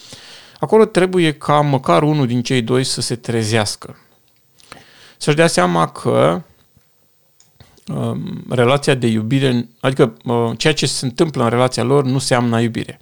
acolo 0.59 0.85
trebuie 0.85 1.31
ca 1.31 1.61
măcar 1.61 2.03
unul 2.03 2.27
din 2.27 2.41
cei 2.41 2.61
doi 2.61 2.83
să 2.83 3.01
se 3.01 3.15
trezească. 3.15 3.97
Să-și 5.17 5.35
dea 5.35 5.47
seama 5.47 5.87
că 5.87 6.41
um, 7.87 8.43
relația 8.49 8.93
de 8.93 9.07
iubire, 9.07 9.67
adică 9.79 10.17
uh, 10.25 10.51
ceea 10.57 10.73
ce 10.73 10.85
se 10.85 11.05
întâmplă 11.05 11.43
în 11.43 11.49
relația 11.49 11.83
lor 11.83 12.03
nu 12.03 12.19
seamănă 12.19 12.61
iubire. 12.61 12.99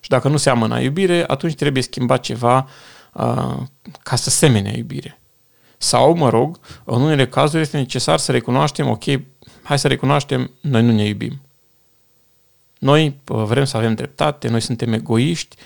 Și 0.00 0.08
dacă 0.08 0.28
nu 0.28 0.36
seamănă 0.36 0.80
iubire, 0.80 1.24
atunci 1.26 1.54
trebuie 1.54 1.82
schimbat 1.82 2.20
ceva 2.20 2.68
uh, 3.12 3.56
ca 4.02 4.16
să 4.16 4.30
semene 4.30 4.72
iubire. 4.76 5.20
Sau, 5.78 6.16
mă 6.16 6.28
rog, 6.28 6.58
în 6.84 7.00
unele 7.00 7.26
cazuri 7.26 7.62
este 7.62 7.76
necesar 7.76 8.18
să 8.18 8.32
recunoaștem, 8.32 8.88
ok, 8.88 9.04
hai 9.62 9.78
să 9.78 9.88
recunoaștem, 9.88 10.50
noi 10.60 10.82
nu 10.82 10.92
ne 10.92 11.04
iubim. 11.04 11.40
Noi 12.78 13.20
uh, 13.28 13.42
vrem 13.42 13.64
să 13.64 13.76
avem 13.76 13.94
dreptate, 13.94 14.48
noi 14.48 14.60
suntem 14.60 14.92
egoiști, 14.92 15.56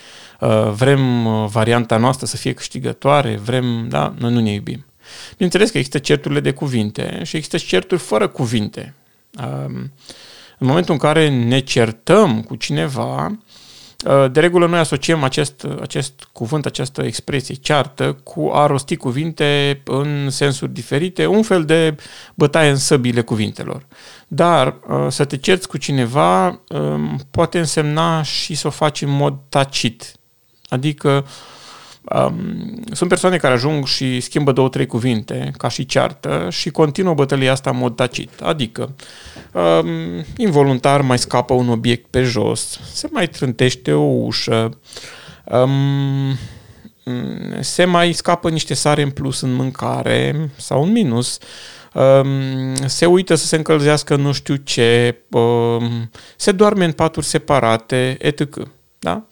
uh, 0.41 0.71
vrem 0.71 1.27
uh, 1.27 1.49
varianta 1.49 1.97
noastră 1.97 2.27
să 2.27 2.37
fie 2.37 2.53
câștigătoare, 2.53 3.37
vrem, 3.37 3.89
da, 3.89 4.15
noi 4.19 4.33
nu 4.33 4.41
ne 4.41 4.53
iubim. 4.53 4.85
Bineînțeles 5.33 5.71
că 5.71 5.79
există 5.79 5.99
certurile 5.99 6.41
de 6.41 6.53
cuvinte 6.53 7.21
și 7.25 7.37
există 7.37 7.59
certuri 7.59 8.01
fără 8.01 8.29
cuvinte. 8.29 8.95
Um, 9.43 9.93
în 10.59 10.67
momentul 10.67 10.93
în 10.93 11.01
care 11.01 11.29
ne 11.29 11.59
certăm 11.59 12.43
cu 12.43 12.55
cineva, 12.55 13.27
Uh, 13.27 13.37
de 14.33 14.41
regulă 14.41 14.67
noi 14.67 14.79
asociem 14.79 15.23
acest, 15.23 15.67
acest 15.81 16.29
cuvânt, 16.33 16.67
această 16.67 17.03
expresie, 17.03 17.55
ceartă, 17.55 18.13
cu 18.13 18.51
a 18.53 18.67
rosti 18.67 18.97
cuvinte 18.97 19.81
în 19.85 20.31
sensuri 20.31 20.73
diferite, 20.73 21.27
un 21.27 21.43
fel 21.43 21.65
de 21.65 21.97
bătaie 22.35 22.71
în 22.71 22.77
săbile 22.77 23.21
cuvintelor. 23.21 23.87
Dar 24.29 24.77
uh, 24.89 25.07
să 25.09 25.25
te 25.25 25.37
cerți 25.37 25.69
cu 25.69 25.77
cineva 25.77 26.61
um, 26.69 27.21
poate 27.31 27.59
însemna 27.59 28.23
și 28.23 28.55
să 28.55 28.67
o 28.67 28.71
faci 28.71 29.03
în 29.03 29.11
mod 29.11 29.35
tacit. 29.49 30.13
Adică 30.69 31.27
Um, 32.15 32.83
sunt 32.93 33.09
persoane 33.09 33.37
care 33.37 33.55
ajung 33.55 33.87
și 33.87 34.21
schimbă 34.21 34.53
două, 34.53 34.69
trei 34.69 34.87
cuvinte, 34.87 35.51
ca 35.57 35.69
și 35.69 35.87
ceartă, 35.87 36.47
și 36.51 36.71
continuă 36.71 37.15
bătălia 37.15 37.53
asta 37.53 37.71
în 37.71 37.77
mod 37.77 37.97
tacit. 37.97 38.41
Adică, 38.41 38.95
um, 39.53 40.25
involuntar 40.37 41.01
mai 41.01 41.19
scapă 41.19 41.55
un 41.55 41.69
obiect 41.69 42.11
pe 42.11 42.23
jos, 42.23 42.81
se 42.93 43.09
mai 43.11 43.29
trântește 43.29 43.93
o 43.93 44.03
ușă, 44.03 44.79
um, 45.45 46.37
se 47.61 47.85
mai 47.85 48.13
scapă 48.13 48.51
niște 48.51 48.75
sare 48.75 49.03
în 49.03 49.11
plus 49.11 49.41
în 49.41 49.53
mâncare 49.53 50.51
sau 50.57 50.83
în 50.83 50.93
minus, 50.93 51.39
um, 51.95 52.75
se 52.87 53.07
uită 53.07 53.35
să 53.35 53.47
se 53.47 53.57
încălzească 53.57 54.17
nu 54.17 54.33
știu 54.33 54.55
ce, 54.55 55.19
um, 55.29 56.11
se 56.37 56.53
doarme 56.53 56.85
în 56.85 56.93
paturi 56.93 57.27
separate, 57.27 58.17
etc. 58.21 58.57
Da? 58.99 59.27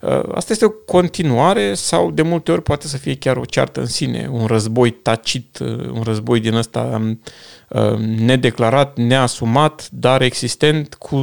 Uh, 0.00 0.22
asta 0.34 0.52
este 0.52 0.64
o 0.64 0.70
continuare 0.70 1.74
sau 1.74 2.10
de 2.10 2.22
multe 2.22 2.52
ori 2.52 2.62
poate 2.62 2.86
să 2.86 2.96
fie 2.96 3.16
chiar 3.16 3.36
o 3.36 3.44
ceartă 3.44 3.80
în 3.80 3.86
sine, 3.86 4.28
un 4.32 4.46
război 4.46 4.90
tacit, 4.90 5.58
uh, 5.58 5.88
un 5.92 6.02
război 6.02 6.40
din 6.40 6.54
ăsta 6.54 6.80
um, 6.80 7.20
uh, 7.68 7.98
nedeclarat, 7.98 8.96
neasumat, 8.96 9.88
dar 9.92 10.22
existent 10.22 10.94
cu, 10.94 11.16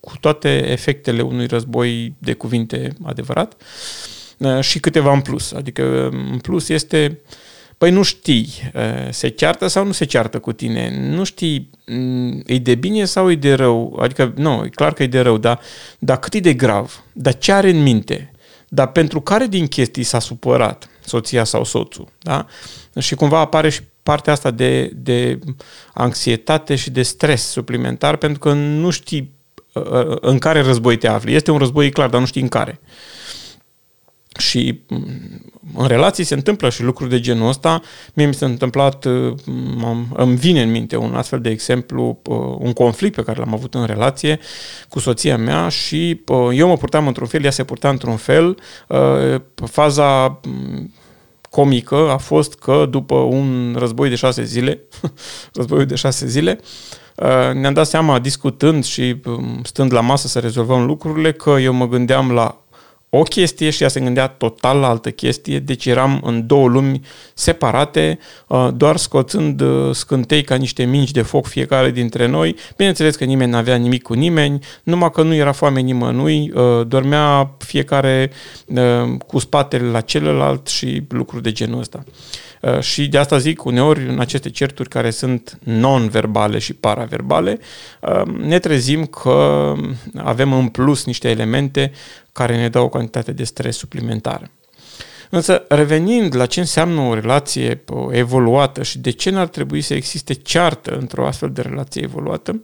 cu 0.00 0.12
toate 0.20 0.70
efectele 0.70 1.22
unui 1.22 1.46
război 1.46 2.14
de 2.18 2.32
cuvinte 2.32 2.92
adevărat 3.02 3.62
și 4.60 4.80
câteva 4.80 5.12
în 5.12 5.20
plus. 5.20 5.52
Adică 5.52 6.08
în 6.32 6.38
plus 6.38 6.68
este 6.68 7.20
uh, 7.24 7.48
Păi 7.80 7.90
nu 7.90 8.02
știi, 8.02 8.48
se 9.10 9.28
ceartă 9.28 9.66
sau 9.66 9.84
nu 9.84 9.92
se 9.92 10.04
ceartă 10.04 10.38
cu 10.38 10.52
tine, 10.52 10.98
nu 10.98 11.24
știi, 11.24 11.70
e 12.46 12.58
de 12.58 12.74
bine 12.74 13.04
sau 13.04 13.30
e 13.30 13.34
de 13.34 13.54
rău, 13.54 13.98
adică 14.02 14.32
nu, 14.36 14.62
e 14.64 14.68
clar 14.68 14.92
că 14.92 15.02
e 15.02 15.06
de 15.06 15.20
rău, 15.20 15.38
dar, 15.38 15.60
dar 15.98 16.18
cât 16.18 16.34
e 16.34 16.40
de 16.40 16.54
grav, 16.54 17.04
dar 17.12 17.38
ce 17.38 17.52
are 17.52 17.70
în 17.70 17.82
minte, 17.82 18.32
dar 18.68 18.86
pentru 18.86 19.20
care 19.20 19.46
din 19.46 19.66
chestii 19.66 20.02
s-a 20.02 20.18
supărat 20.18 20.88
soția 21.04 21.44
sau 21.44 21.64
soțul, 21.64 22.08
da? 22.18 22.46
Și 22.98 23.14
cumva 23.14 23.38
apare 23.38 23.68
și 23.68 23.80
partea 24.02 24.32
asta 24.32 24.50
de, 24.50 24.92
de 24.94 25.38
anxietate 25.94 26.76
și 26.76 26.90
de 26.90 27.02
stres 27.02 27.42
suplimentar 27.42 28.16
pentru 28.16 28.38
că 28.38 28.52
nu 28.52 28.90
știi 28.90 29.30
în 30.20 30.38
care 30.38 30.60
război 30.60 30.96
te 30.96 31.08
afli. 31.08 31.34
Este 31.34 31.50
un 31.50 31.58
război 31.58 31.90
clar, 31.90 32.08
dar 32.08 32.20
nu 32.20 32.26
știi 32.26 32.42
în 32.42 32.48
care. 32.48 32.80
Și 34.40 34.80
în 35.74 35.86
relații 35.86 36.24
se 36.24 36.34
întâmplă 36.34 36.70
și 36.70 36.82
lucruri 36.82 37.10
de 37.10 37.20
genul 37.20 37.48
ăsta. 37.48 37.80
Mie 38.14 38.26
mi 38.26 38.34
s-a 38.34 38.46
întâmplat, 38.46 39.04
uh, 39.04 39.34
îmi 40.14 40.36
vine 40.36 40.62
în 40.62 40.70
minte 40.70 40.96
un 40.96 41.14
astfel 41.14 41.40
de 41.40 41.50
exemplu, 41.50 42.18
uh, 42.26 42.36
un 42.58 42.72
conflict 42.72 43.14
pe 43.14 43.22
care 43.22 43.38
l-am 43.38 43.54
avut 43.54 43.74
în 43.74 43.84
relație 43.84 44.38
cu 44.88 44.98
soția 44.98 45.36
mea 45.36 45.68
și 45.68 46.20
uh, 46.26 46.48
eu 46.52 46.68
mă 46.68 46.76
purtam 46.76 47.06
într-un 47.06 47.26
fel, 47.26 47.44
ea 47.44 47.50
se 47.50 47.64
purta 47.64 47.88
într-un 47.88 48.16
fel. 48.16 48.58
Faza 49.54 50.40
mm, 50.46 50.94
comică 51.50 52.10
a 52.10 52.16
fost 52.16 52.54
că 52.54 52.86
după 52.90 53.14
un 53.14 53.76
război 53.78 54.08
de 54.08 54.14
șase 54.14 54.44
zile, 54.44 54.80
războiul 55.54 55.86
de 55.86 55.94
șase 55.94 56.26
zile, 56.26 56.60
ne-am 57.54 57.72
dat 57.72 57.86
seama 57.86 58.18
discutând 58.18 58.84
și 58.84 59.20
um, 59.24 59.60
stând 59.62 59.92
la 59.92 60.00
masă 60.00 60.28
să 60.28 60.38
rezolvăm 60.38 60.84
lucrurile 60.84 61.32
că 61.32 61.50
eu 61.50 61.72
mă 61.72 61.88
gândeam 61.88 62.30
la 62.32 62.59
o 63.10 63.22
chestie 63.22 63.70
și 63.70 63.82
ea 63.82 63.88
se 63.88 64.00
gândea 64.00 64.26
total 64.26 64.78
la 64.78 64.88
altă 64.88 65.10
chestie, 65.10 65.58
deci 65.58 65.86
eram 65.86 66.20
în 66.24 66.46
două 66.46 66.68
lumi 66.68 67.00
separate, 67.34 68.18
uh, 68.46 68.68
doar 68.74 68.96
scoțând 68.96 69.60
uh, 69.60 69.94
scântei 69.94 70.42
ca 70.42 70.54
niște 70.54 70.84
mingi 70.84 71.12
de 71.12 71.22
foc 71.22 71.46
fiecare 71.46 71.90
dintre 71.90 72.26
noi. 72.26 72.56
Bineînțeles 72.76 73.16
că 73.16 73.24
nimeni 73.24 73.50
n-avea 73.50 73.76
nimic 73.76 74.02
cu 74.02 74.12
nimeni, 74.12 74.58
numai 74.82 75.10
că 75.10 75.22
nu 75.22 75.34
era 75.34 75.52
foame 75.52 75.80
nimănui, 75.80 76.52
uh, 76.54 76.86
dormea 76.86 77.54
fiecare 77.58 78.30
cu 79.26 79.38
spatele 79.38 79.90
la 79.90 80.00
celălalt 80.00 80.66
și 80.66 81.02
lucruri 81.08 81.42
de 81.42 81.52
genul 81.52 81.80
ăsta. 81.80 82.04
Uh, 82.60 82.80
și 82.80 83.08
de 83.08 83.18
asta 83.18 83.38
zic, 83.38 83.64
uneori 83.64 84.08
în 84.08 84.20
aceste 84.20 84.50
certuri 84.50 84.88
care 84.88 85.10
sunt 85.10 85.58
non-verbale 85.64 86.58
și 86.58 86.74
paraverbale, 86.74 87.58
uh, 88.00 88.22
ne 88.24 88.58
trezim 88.58 89.06
că 89.06 89.74
avem 90.16 90.52
în 90.52 90.68
plus 90.68 91.04
niște 91.04 91.28
elemente 91.28 91.92
care 92.32 92.56
ne 92.56 92.68
dau 92.68 92.84
o 92.84 92.88
cantitate 92.88 93.32
de 93.32 93.44
stres 93.44 93.76
suplimentară. 93.76 94.50
Însă, 95.30 95.64
revenind 95.68 96.36
la 96.36 96.46
ce 96.46 96.60
înseamnă 96.60 97.00
o 97.00 97.14
relație 97.14 97.84
evoluată 98.10 98.82
și 98.82 98.98
de 98.98 99.10
ce 99.10 99.30
n-ar 99.30 99.48
trebui 99.48 99.80
să 99.80 99.94
existe 99.94 100.34
ceartă 100.34 100.96
într-o 100.96 101.26
astfel 101.26 101.50
de 101.52 101.60
relație 101.60 102.02
evoluată, 102.02 102.62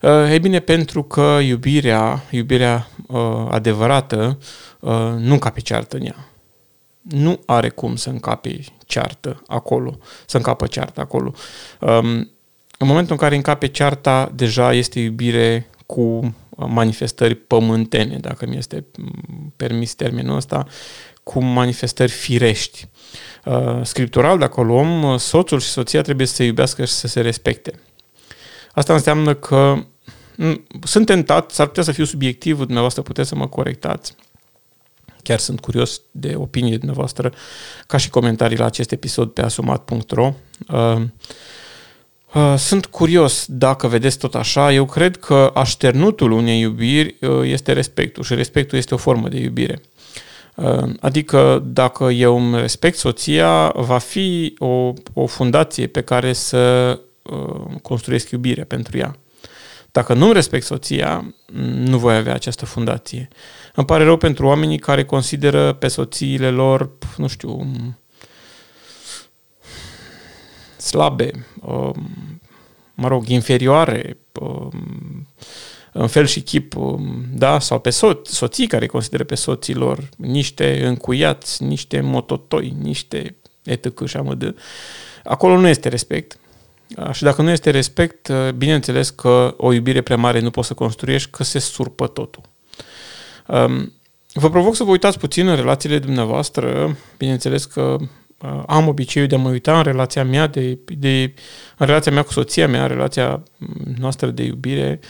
uh, 0.00 0.32
e 0.32 0.38
bine, 0.38 0.60
pentru 0.60 1.02
că 1.02 1.38
iubirea, 1.42 2.24
iubirea 2.30 2.88
adevărată, 3.48 4.38
nu 5.18 5.38
ca 5.38 5.50
pe 5.50 5.60
ceartă 5.60 5.96
în 5.96 6.04
ea 6.04 6.31
nu 7.12 7.40
are 7.46 7.68
cum 7.68 7.96
să 7.96 8.10
încape 8.10 8.60
ceartă 8.86 9.42
acolo, 9.46 9.98
să 10.26 10.36
încapă 10.36 10.66
ceartă 10.66 11.00
acolo. 11.00 11.32
Um, 11.80 12.30
în 12.78 12.86
momentul 12.86 13.12
în 13.12 13.18
care 13.18 13.34
încape 13.34 13.66
cearta, 13.66 14.32
deja 14.34 14.72
este 14.72 15.00
iubire 15.00 15.70
cu 15.86 16.34
manifestări 16.56 17.34
pământene, 17.34 18.16
dacă 18.16 18.46
mi 18.46 18.56
este 18.56 18.84
permis 19.56 19.94
termenul 19.94 20.36
ăsta, 20.36 20.66
cu 21.22 21.42
manifestări 21.42 22.10
firești. 22.10 22.88
Uh, 23.44 23.80
scriptural, 23.82 24.38
dacă 24.38 24.60
o 24.60 24.62
luăm, 24.62 25.16
soțul 25.18 25.60
și 25.60 25.68
soția 25.68 26.02
trebuie 26.02 26.26
să 26.26 26.34
se 26.34 26.44
iubească 26.44 26.84
și 26.84 26.92
să 26.92 27.06
se 27.06 27.20
respecte. 27.20 27.80
Asta 28.72 28.92
înseamnă 28.92 29.34
că 29.34 29.84
sunt 30.84 31.06
tentat, 31.06 31.50
s-ar 31.50 31.66
putea 31.66 31.82
să 31.82 31.92
fiu 31.92 32.04
subiectiv, 32.04 32.58
dumneavoastră 32.58 33.02
puteți 33.02 33.28
să 33.28 33.34
mă 33.34 33.48
corectați, 33.48 34.14
Chiar 35.22 35.38
sunt 35.38 35.60
curios 35.60 36.00
de 36.10 36.34
opinie 36.36 36.76
dumneavoastră, 36.76 37.32
ca 37.86 37.96
și 37.96 38.10
comentarii 38.10 38.56
la 38.56 38.64
acest 38.64 38.92
episod 38.92 39.30
pe 39.30 39.42
asumat.ro. 39.42 40.34
Uh, 40.68 41.02
uh, 42.34 42.54
sunt 42.56 42.86
curios 42.86 43.46
dacă 43.48 43.86
vedeți 43.86 44.18
tot 44.18 44.34
așa. 44.34 44.72
Eu 44.72 44.84
cred 44.84 45.16
că 45.16 45.50
așternutul 45.54 46.30
unei 46.30 46.60
iubiri 46.60 47.16
uh, 47.20 47.40
este 47.42 47.72
respectul 47.72 48.22
și 48.22 48.34
respectul 48.34 48.78
este 48.78 48.94
o 48.94 48.96
formă 48.96 49.28
de 49.28 49.38
iubire. 49.38 49.80
Adică 51.00 51.62
dacă 51.66 52.04
eu 52.04 52.36
îmi 52.36 52.60
respect 52.60 52.96
soția, 52.96 53.72
va 53.76 53.98
fi 53.98 54.54
o, 54.58 54.92
o 55.12 55.26
fundație 55.26 55.86
pe 55.86 56.00
care 56.00 56.32
să 56.32 56.98
construiesc 57.82 58.30
iubire 58.30 58.64
pentru 58.64 58.98
ea. 58.98 59.16
Dacă 59.92 60.14
nu 60.14 60.32
respect 60.32 60.64
soția, 60.64 61.34
nu 61.62 61.98
voi 61.98 62.16
avea 62.16 62.34
această 62.34 62.64
fundație. 62.64 63.28
Îmi 63.74 63.86
pare 63.86 64.04
rău 64.04 64.16
pentru 64.16 64.46
oamenii 64.46 64.78
care 64.78 65.04
consideră 65.04 65.72
pe 65.72 65.88
soțiile 65.88 66.50
lor, 66.50 66.90
nu 67.16 67.26
știu, 67.26 67.66
slabe, 70.76 71.46
um, 71.60 72.40
mă 72.94 73.08
rog, 73.08 73.28
inferioare, 73.28 74.18
um, 74.40 75.26
în 75.92 76.06
fel 76.06 76.26
și 76.26 76.40
chip, 76.40 76.76
um, 76.76 77.24
da, 77.32 77.58
sau 77.58 77.80
pe 77.80 77.90
so- 77.90 78.22
soții 78.22 78.66
care 78.66 78.86
consideră 78.86 79.24
pe 79.24 79.34
soților 79.34 80.08
niște 80.16 80.86
încuiați, 80.86 81.62
niște 81.62 82.00
mototoi, 82.00 82.74
niște 82.80 83.36
etc. 83.62 84.06
și 84.06 84.16
amădă. 84.16 84.54
Acolo 85.24 85.56
nu 85.56 85.68
este 85.68 85.88
respect. 85.88 86.38
Și 87.12 87.22
dacă 87.22 87.42
nu 87.42 87.50
este 87.50 87.70
respect, 87.70 88.28
uh, 88.28 88.52
bineînțeles 88.56 89.10
că 89.10 89.54
o 89.56 89.72
iubire 89.72 90.00
prea 90.00 90.16
mare 90.16 90.40
nu 90.40 90.50
poți 90.50 90.66
să 90.66 90.74
construiești, 90.74 91.30
că 91.30 91.44
se 91.44 91.58
surpă 91.58 92.06
totul. 92.06 92.42
Vă 94.34 94.50
provoc 94.50 94.74
să 94.74 94.84
vă 94.84 94.90
uitați 94.90 95.18
puțin 95.18 95.48
în 95.48 95.56
relațiile 95.56 95.98
dumneavoastră. 95.98 96.96
Bineînțeles 97.18 97.64
că 97.64 97.96
uh, 98.00 98.62
am 98.66 98.88
obiceiul 98.88 99.28
de 99.28 99.34
a 99.34 99.38
mă 99.38 99.48
uita 99.48 99.76
în 99.76 99.82
relația 99.82 100.24
mea, 100.24 100.46
de, 100.46 100.78
de, 100.84 101.34
în 101.76 101.86
relația 101.86 102.12
mea 102.12 102.22
cu 102.22 102.32
soția 102.32 102.68
mea, 102.68 102.86
relația 102.86 103.42
noastră 103.98 104.26
de 104.26 104.42
iubire. 104.42 105.00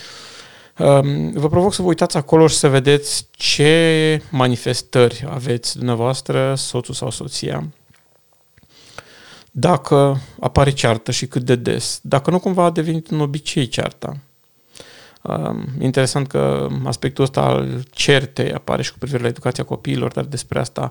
Vă 1.33 1.49
provoc 1.51 1.75
să 1.75 1.83
vă 1.83 1.89
uitați 1.89 2.17
acolo 2.17 2.47
și 2.47 2.57
să 2.57 2.69
vedeți 2.69 3.29
ce 3.31 4.23
manifestări 4.31 5.25
aveți 5.29 5.77
dumneavoastră, 5.77 6.55
soțul 6.57 6.95
sau 6.95 7.11
soția 7.11 7.69
dacă 9.55 10.21
apare 10.41 10.71
ceartă 10.71 11.11
și 11.11 11.27
cât 11.27 11.43
de 11.43 11.55
des, 11.55 12.01
dacă 12.03 12.31
nu 12.31 12.39
cumva 12.39 12.65
a 12.65 12.71
devenit 12.71 13.11
un 13.11 13.21
obicei 13.21 13.69
cearta. 13.69 14.17
Interesant 15.81 16.27
că 16.27 16.69
aspectul 16.85 17.25
ăsta 17.25 17.41
al 17.41 17.83
certei 17.91 18.53
apare 18.53 18.83
și 18.83 18.93
cu 18.93 18.99
privire 18.99 19.23
la 19.23 19.29
educația 19.29 19.65
copiilor, 19.65 20.13
dar 20.13 20.25
despre 20.25 20.59
asta 20.59 20.91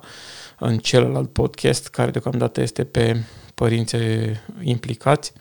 în 0.60 0.78
celălalt 0.78 1.30
podcast, 1.30 1.88
care 1.88 2.12
deocamdată 2.12 2.62
este 2.62 2.84
pe 2.84 3.24
părinții 3.56 4.40
implicați. 4.62 5.34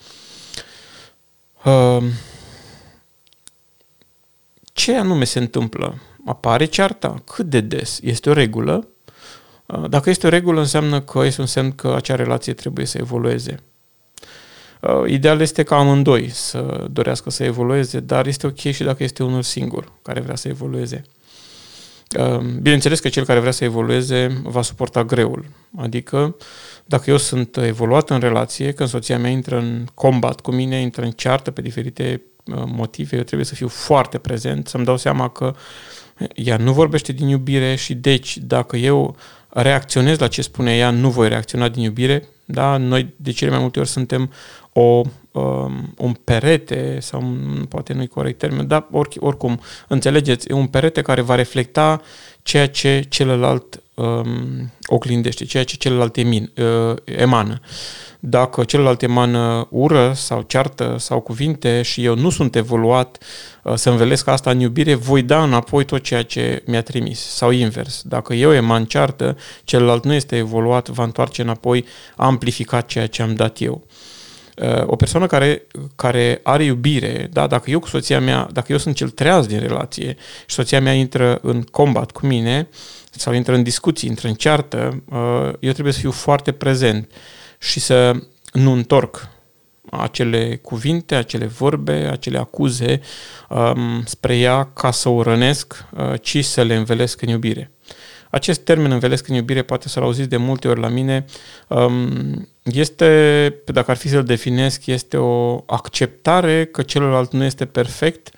Ce 4.73 4.97
anume 4.97 5.25
se 5.25 5.39
întâmplă? 5.39 5.99
Apare 6.27 6.65
cearta? 6.65 7.23
Cât 7.25 7.47
de 7.47 7.61
des? 7.61 7.99
Este 8.03 8.31
o 8.31 8.33
regulă? 8.33 8.89
Uh, 9.73 9.89
dacă 9.89 10.11
este 10.11 10.27
o 10.27 10.31
regulă, 10.31 10.61
înseamnă 10.61 11.01
că 11.01 11.25
este 11.25 11.41
un 11.41 11.47
semn 11.47 11.73
că 11.73 11.95
acea 11.97 12.15
relație 12.15 12.53
trebuie 12.53 12.87
să 12.87 12.99
evolueze. 12.99 13.63
Uh, 14.81 15.11
ideal 15.11 15.41
este 15.41 15.63
ca 15.63 15.77
amândoi 15.77 16.29
să 16.29 16.87
dorească 16.91 17.31
să 17.31 17.45
evolueze, 17.45 18.01
dar 18.01 18.27
este 18.27 18.47
ok 18.47 18.59
și 18.59 18.83
dacă 18.83 19.03
este 19.03 19.23
unul 19.23 19.43
singur 19.43 19.93
care 20.03 20.21
vrea 20.21 20.37
să 20.37 20.49
evolueze. 20.49 21.03
Uh, 22.19 22.39
bineînțeles 22.39 23.01
că 23.01 23.09
cel 23.09 23.25
care 23.25 23.41
vrea 23.41 23.53
să 23.53 23.65
evolueze 23.65 24.41
va 24.43 24.63
suporta 24.63 25.05
greul. 25.05 25.45
Adică, 25.77 26.37
dacă 26.85 27.11
eu 27.11 27.17
sunt 27.17 27.57
evoluat 27.57 28.11
în 28.11 28.21
relație, 28.21 28.73
când 28.73 28.89
soția 28.89 29.19
mea 29.19 29.31
intră 29.31 29.59
în 29.59 29.87
combat 29.95 30.41
cu 30.41 30.51
mine, 30.51 30.81
intră 30.81 31.05
în 31.05 31.11
ceartă 31.11 31.51
pe 31.51 31.61
diferite 31.61 32.23
motive, 32.67 33.17
eu 33.17 33.23
trebuie 33.23 33.47
să 33.47 33.55
fiu 33.55 33.69
foarte 33.69 34.19
prezent, 34.19 34.69
să-mi 34.69 34.85
dau 34.85 34.97
seama 34.97 35.29
că 35.29 35.55
ea 36.35 36.57
nu 36.57 36.73
vorbește 36.73 37.13
din 37.13 37.29
iubire 37.29 37.75
și 37.75 37.95
deci 37.95 38.39
dacă 38.39 38.77
eu 38.77 39.17
reacționez 39.51 40.19
la 40.19 40.29
ce 40.29 40.43
spune 40.43 40.77
ea, 40.77 40.91
nu 40.91 41.11
voi 41.11 41.29
reacționa 41.29 41.69
din 41.69 41.83
iubire. 41.83 42.29
Da? 42.45 42.77
Noi 42.77 43.15
de 43.17 43.31
cele 43.31 43.51
mai 43.51 43.61
multe 43.61 43.79
ori 43.79 43.89
suntem 43.89 44.31
o, 44.73 45.03
um, 45.33 45.95
un 45.97 46.13
perete, 46.25 46.99
sau 47.01 47.37
poate 47.69 47.93
nu-i 47.93 48.07
corect 48.07 48.39
termen, 48.39 48.67
dar 48.67 48.87
oric, 48.91 49.13
oricum, 49.23 49.61
înțelegeți, 49.89 50.49
e 50.51 50.55
un 50.55 50.67
perete 50.67 51.03
care 51.03 51.21
va 51.21 51.35
reflecta 51.35 52.01
ceea 52.43 52.69
ce 52.69 53.05
celălalt 53.09 53.83
um, 54.01 54.73
oglindește, 54.87 55.45
ceea 55.45 55.65
ce 55.65 55.77
celălalt 55.77 56.17
emin, 56.17 56.53
uh, 56.57 56.97
emană. 57.05 57.61
Dacă 58.21 58.65
celălalt 58.65 59.03
emană 59.03 59.67
ură 59.71 60.13
sau 60.15 60.43
ceartă 60.43 60.97
sau 60.99 61.21
cuvinte 61.21 61.83
și 61.83 62.05
eu 62.05 62.15
nu 62.17 62.31
sunt 62.31 62.57
evoluat 62.57 63.19
uh, 63.63 63.75
să 63.75 63.91
învelesc 63.91 64.27
asta 64.27 64.51
în 64.51 64.61
iubire, 64.61 64.95
voi 64.95 65.23
da 65.23 65.43
înapoi 65.43 65.85
tot 65.85 66.03
ceea 66.03 66.23
ce 66.23 66.63
mi-a 66.67 66.83
trimis. 66.83 67.21
Sau 67.21 67.51
invers. 67.51 68.03
Dacă 68.05 68.35
eu 68.35 68.53
eman 68.53 68.85
ceartă, 68.85 69.37
celălalt 69.65 70.05
nu 70.05 70.13
este 70.13 70.37
evoluat, 70.37 70.89
va 70.89 71.05
întoarce 71.05 71.43
înapoi, 71.43 71.85
a 72.17 72.27
amplificat 72.27 72.87
ceea 72.87 73.07
ce 73.07 73.23
am 73.23 73.35
dat 73.35 73.61
eu 73.61 73.83
uh, 73.87 74.10
o 74.85 74.96
persoană 74.96 75.27
care, 75.27 75.62
care 75.96 76.40
are 76.42 76.64
iubire, 76.64 77.29
da, 77.33 77.46
dacă 77.46 77.70
eu 77.70 77.79
cu 77.79 77.87
soția 77.87 78.20
mea, 78.20 78.49
dacă 78.53 78.73
eu 78.73 78.79
sunt 78.79 78.94
cel 78.94 79.09
treaz 79.09 79.46
din 79.46 79.59
relație 79.59 80.16
și 80.46 80.55
soția 80.55 80.81
mea 80.81 80.92
intră 80.92 81.38
în 81.42 81.62
combat 81.62 82.11
cu 82.11 82.27
mine 82.27 82.68
sau 83.11 83.33
intră 83.33 83.55
în 83.55 83.62
discuții, 83.62 84.09
intră 84.09 84.29
în 84.29 84.35
ceartă, 84.35 85.03
uh, 85.11 85.53
eu 85.61 85.73
trebuie 85.73 85.92
să 85.92 85.99
fiu 85.99 86.11
foarte 86.11 86.53
prezent 86.53 87.11
și 87.59 87.81
să 87.81 88.12
nu 88.53 88.73
întorc 88.73 89.29
acele 89.90 90.57
cuvinte, 90.57 91.14
acele 91.14 91.46
vorbe, 91.46 91.92
acele 91.92 92.38
acuze 92.38 93.01
um, 93.49 94.03
spre 94.05 94.37
ea 94.37 94.64
ca 94.64 94.90
să 94.90 95.09
o 95.09 95.23
rănesc, 95.23 95.85
uh, 95.90 96.20
ci 96.20 96.44
să 96.44 96.62
le 96.62 96.75
învelesc 96.75 97.23
în 97.23 97.29
iubire. 97.29 97.70
Acest 98.31 98.61
termen 98.61 98.90
învelesc 98.90 99.29
în 99.29 99.35
iubire 99.35 99.62
poate 99.62 99.88
să-l 99.88 100.03
auziți 100.03 100.29
de 100.29 100.37
multe 100.37 100.69
ori 100.69 100.81
la 100.81 100.88
mine. 100.88 101.25
Um, 101.69 102.49
este, 102.62 103.62
dacă 103.64 103.90
ar 103.90 103.97
fi 103.97 104.09
să-l 104.09 104.25
definesc, 104.25 104.87
este 104.87 105.16
o 105.16 105.62
acceptare 105.66 106.64
că 106.64 106.83
celălalt 106.83 107.33
nu 107.33 107.45
este 107.45 107.64
perfect 107.64 108.31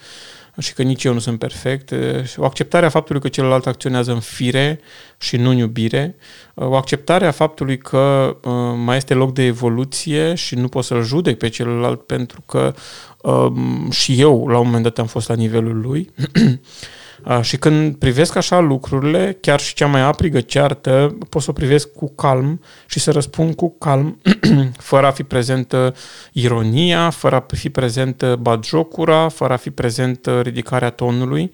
și 0.58 0.72
că 0.72 0.82
nici 0.82 1.04
eu 1.04 1.12
nu 1.12 1.18
sunt 1.18 1.38
perfect, 1.38 1.92
o 2.36 2.44
acceptare 2.44 2.86
a 2.86 2.88
faptului 2.88 3.20
că 3.20 3.28
celălalt 3.28 3.66
acționează 3.66 4.12
în 4.12 4.20
fire 4.20 4.80
și 5.18 5.36
nu 5.36 5.50
în 5.50 5.56
iubire, 5.56 6.16
o 6.54 6.74
acceptare 6.74 7.26
a 7.26 7.30
faptului 7.30 7.78
că 7.78 8.36
uh, 8.42 8.52
mai 8.84 8.96
este 8.96 9.14
loc 9.14 9.34
de 9.34 9.42
evoluție 9.42 10.34
și 10.34 10.54
nu 10.54 10.68
pot 10.68 10.84
să-l 10.84 11.02
judec 11.02 11.38
pe 11.38 11.48
celălalt 11.48 12.02
pentru 12.02 12.42
că 12.46 12.74
um, 13.22 13.90
și 13.90 14.20
eu 14.20 14.46
la 14.48 14.58
un 14.58 14.64
moment 14.64 14.82
dat 14.82 14.98
am 14.98 15.06
fost 15.06 15.28
la 15.28 15.34
nivelul 15.34 15.80
lui 15.80 16.10
Și 17.40 17.56
când 17.56 17.96
privesc 17.96 18.36
așa 18.36 18.58
lucrurile, 18.58 19.38
chiar 19.40 19.60
și 19.60 19.74
cea 19.74 19.86
mai 19.86 20.00
aprigă 20.00 20.40
ceartă, 20.40 21.16
pot 21.28 21.42
să 21.42 21.50
o 21.50 21.52
privesc 21.52 21.92
cu 21.92 22.14
calm 22.14 22.60
și 22.86 22.98
să 22.98 23.10
răspund 23.10 23.54
cu 23.54 23.76
calm, 23.78 24.20
fără 24.78 25.06
a 25.06 25.10
fi 25.10 25.22
prezentă 25.22 25.94
ironia, 26.32 27.10
fără 27.10 27.36
a 27.36 27.44
fi 27.48 27.70
prezentă 27.70 28.36
batjocura, 28.40 29.28
fără 29.28 29.52
a 29.52 29.56
fi 29.56 29.70
prezentă 29.70 30.40
ridicarea 30.40 30.90
tonului. 30.90 31.52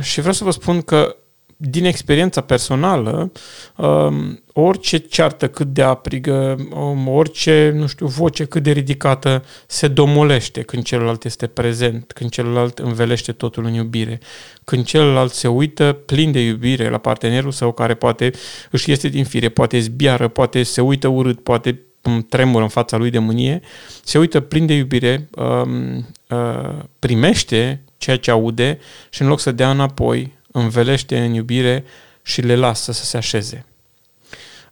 Și 0.00 0.18
vreau 0.18 0.34
să 0.34 0.44
vă 0.44 0.50
spun 0.50 0.80
că 0.80 1.16
din 1.56 1.84
experiența 1.84 2.40
personală, 2.40 3.32
um, 3.76 4.42
orice 4.52 4.98
ceartă 4.98 5.48
cât 5.48 5.66
de 5.66 5.82
aprigă, 5.82 6.56
um, 6.74 7.08
orice, 7.08 7.72
nu 7.74 7.86
știu, 7.86 8.06
voce 8.06 8.44
cât 8.44 8.62
de 8.62 8.70
ridicată 8.70 9.44
se 9.66 9.88
domolește 9.88 10.62
când 10.62 10.82
celălalt 10.82 11.24
este 11.24 11.46
prezent, 11.46 12.12
când 12.12 12.30
celălalt 12.30 12.78
învelește 12.78 13.32
totul 13.32 13.64
în 13.64 13.72
iubire, 13.72 14.20
când 14.64 14.84
celălalt 14.84 15.32
se 15.32 15.48
uită 15.48 15.92
plin 16.06 16.32
de 16.32 16.40
iubire 16.40 16.88
la 16.88 16.98
partenerul 16.98 17.50
său 17.50 17.72
care 17.72 17.94
poate 17.94 18.30
își 18.70 18.92
este 18.92 19.08
din 19.08 19.24
fire, 19.24 19.48
poate 19.48 19.78
zbiară, 19.78 20.28
poate 20.28 20.62
se 20.62 20.80
uită 20.80 21.08
urât, 21.08 21.42
poate 21.42 21.80
tremură 22.28 22.62
în 22.62 22.68
fața 22.68 22.96
lui 22.96 23.10
de 23.10 23.18
mânie, 23.18 23.60
se 24.04 24.18
uită 24.18 24.40
plin 24.40 24.66
de 24.66 24.74
iubire, 24.74 25.28
um, 25.36 25.96
uh, 26.28 26.78
primește 26.98 27.80
ceea 27.98 28.16
ce 28.16 28.30
aude 28.30 28.78
și 29.10 29.22
în 29.22 29.28
loc 29.28 29.40
să 29.40 29.52
dea 29.52 29.70
înapoi, 29.70 30.35
învelește 30.58 31.18
în 31.18 31.32
iubire 31.32 31.84
și 32.22 32.40
le 32.40 32.56
lasă 32.56 32.92
să 32.92 33.04
se 33.04 33.16
așeze. 33.16 33.64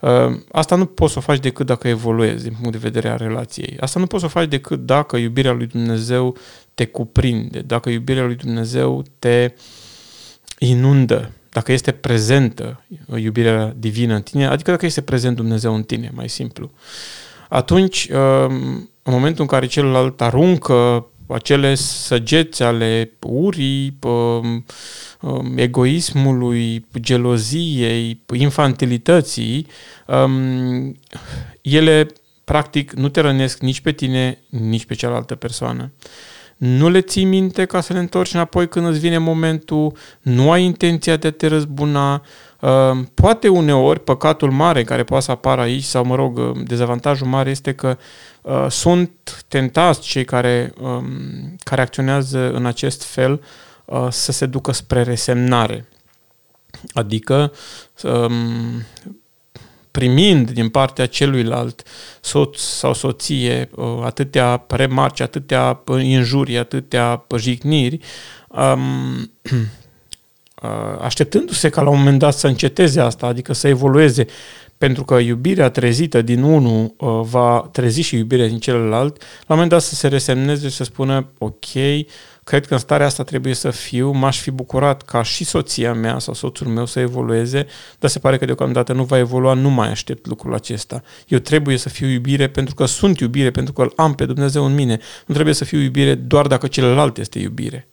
Uh, 0.00 0.38
asta 0.52 0.76
nu 0.76 0.86
poți 0.86 1.12
să 1.12 1.18
o 1.18 1.22
faci 1.22 1.38
decât 1.38 1.66
dacă 1.66 1.88
evoluezi 1.88 2.42
din 2.42 2.52
punct 2.52 2.72
de 2.72 2.78
vedere 2.78 3.08
a 3.08 3.16
relației. 3.16 3.76
Asta 3.80 4.00
nu 4.00 4.06
poți 4.06 4.20
să 4.20 4.26
o 4.26 4.38
faci 4.38 4.48
decât 4.48 4.86
dacă 4.86 5.16
iubirea 5.16 5.52
lui 5.52 5.66
Dumnezeu 5.66 6.36
te 6.74 6.84
cuprinde, 6.84 7.60
dacă 7.60 7.90
iubirea 7.90 8.24
lui 8.24 8.34
Dumnezeu 8.34 9.04
te 9.18 9.52
inundă, 10.58 11.30
dacă 11.50 11.72
este 11.72 11.92
prezentă 11.92 12.84
iubirea 13.16 13.74
divină 13.76 14.14
în 14.14 14.22
tine, 14.22 14.46
adică 14.46 14.70
dacă 14.70 14.86
este 14.86 15.00
prezent 15.00 15.36
Dumnezeu 15.36 15.74
în 15.74 15.82
tine, 15.82 16.10
mai 16.14 16.28
simplu. 16.28 16.70
Atunci, 17.48 18.08
uh, 18.12 18.46
în 19.02 19.12
momentul 19.12 19.40
în 19.40 19.46
care 19.46 19.66
celălalt 19.66 20.20
aruncă 20.20 21.06
acele 21.26 21.74
săgeți 21.74 22.62
ale 22.62 23.10
urii, 23.20 23.98
um, 24.02 24.64
um, 25.20 25.58
egoismului, 25.58 26.86
geloziei, 27.00 28.20
infantilității, 28.32 29.66
um, 30.06 30.96
ele 31.62 32.06
practic 32.44 32.92
nu 32.92 33.08
te 33.08 33.20
rănesc 33.20 33.60
nici 33.60 33.80
pe 33.80 33.92
tine, 33.92 34.38
nici 34.48 34.84
pe 34.84 34.94
cealaltă 34.94 35.34
persoană. 35.34 35.92
Nu 36.56 36.88
le 36.88 37.00
ții 37.00 37.24
minte 37.24 37.64
ca 37.64 37.80
să 37.80 37.92
le 37.92 37.98
întorci 37.98 38.34
înapoi 38.34 38.68
când 38.68 38.86
îți 38.86 38.98
vine 38.98 39.18
momentul, 39.18 39.92
nu 40.20 40.50
ai 40.50 40.64
intenția 40.64 41.16
de 41.16 41.26
a 41.26 41.32
te 41.32 41.46
răzbuna, 41.46 42.22
Ehm, 42.64 43.10
poate 43.14 43.48
uneori 43.48 44.00
păcatul 44.00 44.50
mare 44.50 44.84
care 44.84 45.04
poate 45.04 45.24
să 45.24 45.30
apară 45.30 45.60
aici, 45.60 45.82
sau 45.82 46.04
mă 46.04 46.14
rog, 46.14 46.38
ehm, 46.38 46.62
dezavantajul 46.62 47.26
mare 47.26 47.50
este 47.50 47.74
că 47.74 47.98
uh, 48.42 48.66
sunt 48.68 49.10
tentați 49.48 50.00
cei 50.00 50.24
care, 50.24 50.72
um, 50.80 51.56
care 51.62 51.80
acționează 51.80 52.50
în 52.52 52.66
acest 52.66 53.02
fel 53.02 53.42
uh, 53.84 54.06
să 54.10 54.32
se 54.32 54.46
ducă 54.46 54.72
spre 54.72 55.02
resemnare. 55.02 55.88
Adică 56.92 57.52
um, 58.02 58.82
primind 59.98 60.50
din 60.50 60.68
partea 60.68 61.06
celuilalt 61.06 61.82
soț 62.20 62.58
sau 62.58 62.94
soție 62.94 63.70
uh, 63.74 63.86
atâtea 64.04 64.64
remarci, 64.68 65.20
atâtea 65.20 65.82
injurii, 66.00 66.58
atâtea 66.58 67.26
jigniri, 67.36 67.98
um, 68.48 69.30
așteptându-se 71.00 71.68
ca 71.68 71.82
la 71.82 71.90
un 71.90 71.98
moment 71.98 72.18
dat 72.18 72.34
să 72.34 72.46
înceteze 72.46 73.00
asta, 73.00 73.26
adică 73.26 73.52
să 73.52 73.68
evolueze, 73.68 74.26
pentru 74.78 75.04
că 75.04 75.14
iubirea 75.14 75.70
trezită 75.70 76.22
din 76.22 76.42
unul 76.42 76.94
va 77.22 77.68
trezi 77.72 78.00
și 78.00 78.16
iubirea 78.16 78.46
din 78.46 78.58
celălalt, 78.58 79.16
la 79.18 79.24
un 79.24 79.46
moment 79.46 79.70
dat 79.70 79.82
să 79.82 79.94
se 79.94 80.08
resemneze 80.08 80.68
și 80.68 80.74
să 80.74 80.84
spună, 80.84 81.26
ok, 81.38 81.74
cred 82.44 82.66
că 82.66 82.72
în 82.72 82.78
starea 82.78 83.06
asta 83.06 83.22
trebuie 83.22 83.54
să 83.54 83.70
fiu, 83.70 84.10
m-aș 84.10 84.40
fi 84.40 84.50
bucurat 84.50 85.02
ca 85.02 85.22
și 85.22 85.44
soția 85.44 85.94
mea 85.94 86.18
sau 86.18 86.34
soțul 86.34 86.66
meu 86.66 86.86
să 86.86 87.00
evolueze, 87.00 87.66
dar 87.98 88.10
se 88.10 88.18
pare 88.18 88.38
că 88.38 88.44
deocamdată 88.44 88.92
nu 88.92 89.04
va 89.04 89.18
evolua, 89.18 89.52
nu 89.52 89.70
mai 89.70 89.88
aștept 89.88 90.26
lucrul 90.26 90.54
acesta. 90.54 91.02
Eu 91.28 91.38
trebuie 91.38 91.76
să 91.76 91.88
fiu 91.88 92.08
iubire 92.08 92.48
pentru 92.48 92.74
că 92.74 92.84
sunt 92.84 93.18
iubire, 93.18 93.50
pentru 93.50 93.72
că 93.72 93.82
îl 93.82 93.92
am 93.96 94.14
pe 94.14 94.26
Dumnezeu 94.26 94.64
în 94.64 94.74
mine. 94.74 94.98
Nu 95.26 95.34
trebuie 95.34 95.54
să 95.54 95.64
fiu 95.64 95.78
iubire 95.78 96.14
doar 96.14 96.46
dacă 96.46 96.66
celălalt 96.66 97.18
este 97.18 97.38
iubire. 97.38 97.88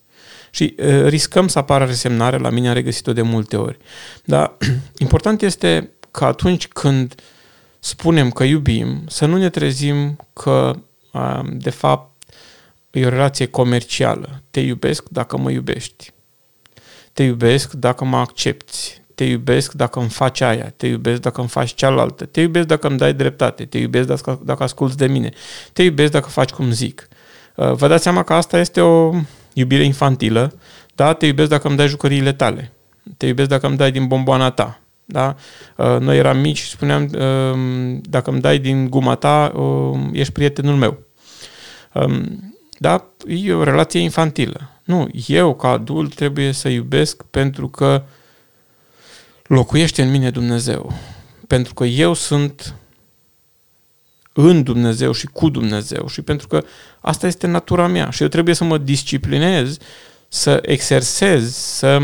Și 0.51 0.75
uh, 0.77 1.05
riscăm 1.05 1.47
să 1.47 1.59
apară 1.59 1.85
resemnare, 1.85 2.37
la 2.37 2.49
mine 2.49 2.67
am 2.67 2.73
regăsit-o 2.73 3.13
de 3.13 3.21
multe 3.21 3.55
ori. 3.55 3.77
Dar 4.23 4.57
important 4.97 5.41
este 5.41 5.89
că 6.11 6.25
atunci 6.25 6.67
când 6.67 7.15
spunem 7.79 8.31
că 8.31 8.43
iubim, 8.43 9.03
să 9.07 9.25
nu 9.25 9.37
ne 9.37 9.49
trezim 9.49 10.17
că, 10.33 10.73
uh, 11.11 11.39
de 11.51 11.69
fapt, 11.69 12.10
E 12.91 13.05
o 13.05 13.09
relație 13.09 13.45
comercială. 13.45 14.41
Te 14.51 14.59
iubesc 14.59 15.09
dacă 15.09 15.37
mă 15.37 15.51
iubești. 15.51 16.11
Te 17.13 17.23
iubesc 17.23 17.71
dacă 17.71 18.05
mă 18.05 18.17
accepti. 18.17 19.01
Te 19.15 19.23
iubesc 19.23 19.71
dacă 19.71 19.99
îmi 19.99 20.09
faci 20.09 20.41
aia. 20.41 20.73
Te 20.77 20.87
iubesc 20.87 21.21
dacă 21.21 21.39
îmi 21.39 21.49
faci 21.49 21.73
cealaltă. 21.73 22.25
Te 22.25 22.41
iubesc 22.41 22.67
dacă 22.67 22.87
îmi 22.87 22.97
dai 22.97 23.13
dreptate. 23.13 23.65
Te 23.65 23.77
iubesc 23.77 24.07
dacă, 24.07 24.41
dacă 24.43 24.63
asculți 24.63 24.97
de 24.97 25.07
mine. 25.07 25.29
Te 25.73 25.83
iubesc 25.83 26.11
dacă 26.11 26.29
faci 26.29 26.49
cum 26.49 26.71
zic. 26.71 27.07
Uh, 27.55 27.71
vă 27.71 27.87
dați 27.87 28.03
seama 28.03 28.23
că 28.23 28.33
asta 28.33 28.59
este 28.59 28.81
o 28.81 29.13
iubire 29.53 29.83
infantilă. 29.83 30.53
Da? 30.95 31.13
Te 31.13 31.25
iubesc 31.25 31.49
dacă 31.49 31.67
îmi 31.67 31.77
dai 31.77 31.87
jucăriile 31.87 32.33
tale. 32.33 32.71
Te 33.17 33.25
iubesc 33.25 33.49
dacă 33.49 33.67
îmi 33.67 33.77
dai 33.77 33.91
din 33.91 34.07
bomboana 34.07 34.51
ta. 34.51 34.79
Da? 35.05 35.35
Uh, 35.77 35.97
noi 35.99 36.17
eram 36.17 36.37
mici 36.37 36.57
și 36.57 36.69
spuneam, 36.69 37.03
uh, 37.03 37.99
dacă 38.01 38.29
îmi 38.29 38.41
dai 38.41 38.59
din 38.59 38.89
guma 38.89 39.15
ta, 39.15 39.53
ești 40.11 40.33
prietenul 40.33 40.75
meu. 40.75 40.97
Um, 42.81 42.89
da? 42.89 43.05
E 43.27 43.53
o 43.53 43.63
relație 43.63 43.99
infantilă. 43.99 44.69
Nu, 44.83 45.09
eu 45.27 45.55
ca 45.55 45.67
adult 45.67 46.15
trebuie 46.15 46.51
să 46.51 46.69
iubesc 46.69 47.23
pentru 47.23 47.67
că 47.67 48.03
locuiește 49.43 50.01
în 50.01 50.11
mine 50.11 50.29
Dumnezeu. 50.29 50.93
Pentru 51.47 51.73
că 51.73 51.85
eu 51.85 52.13
sunt 52.13 52.75
în 54.33 54.63
Dumnezeu 54.63 55.11
și 55.11 55.25
cu 55.25 55.49
Dumnezeu 55.49 56.07
și 56.07 56.21
pentru 56.21 56.47
că 56.47 56.63
asta 56.99 57.27
este 57.27 57.47
natura 57.47 57.87
mea 57.87 58.09
și 58.09 58.21
eu 58.21 58.27
trebuie 58.27 58.55
să 58.55 58.63
mă 58.63 58.77
disciplinez, 58.77 59.77
să 60.27 60.59
exersez, 60.61 61.55
să, 61.55 62.01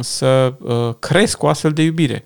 să 0.00 0.54
uh, 0.58 0.94
cresc 0.98 1.36
cu 1.36 1.46
astfel 1.46 1.72
de 1.72 1.82
iubire 1.82 2.24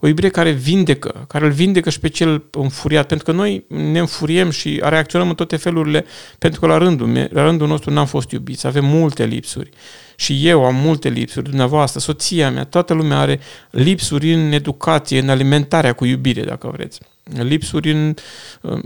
o 0.00 0.06
iubire 0.06 0.28
care 0.28 0.50
vindecă, 0.50 1.24
care 1.28 1.44
îl 1.44 1.50
vindecă 1.50 1.90
și 1.90 2.00
pe 2.00 2.08
cel 2.08 2.44
înfuriat, 2.50 3.06
pentru 3.06 3.26
că 3.26 3.32
noi 3.32 3.64
ne 3.68 3.98
înfuriem 3.98 4.50
și 4.50 4.80
reacționăm 4.82 5.28
în 5.28 5.34
toate 5.34 5.56
felurile, 5.56 6.04
pentru 6.38 6.60
că 6.60 6.66
la 6.66 6.78
rândul, 6.78 7.28
la 7.30 7.42
rândul 7.42 7.66
nostru 7.66 7.90
n-am 7.90 8.06
fost 8.06 8.30
iubiți, 8.30 8.66
avem 8.66 8.84
multe 8.84 9.24
lipsuri. 9.24 9.70
Și 10.16 10.48
eu 10.48 10.64
am 10.64 10.74
multe 10.74 11.08
lipsuri, 11.08 11.48
dumneavoastră, 11.48 12.00
soția 12.00 12.50
mea, 12.50 12.64
toată 12.64 12.94
lumea 12.94 13.18
are 13.18 13.40
lipsuri 13.70 14.32
în 14.32 14.52
educație, 14.52 15.18
în 15.18 15.28
alimentarea 15.28 15.92
cu 15.92 16.04
iubire, 16.04 16.42
dacă 16.42 16.70
vreți. 16.72 17.00
Lipsuri 17.22 17.90
în, 17.90 18.14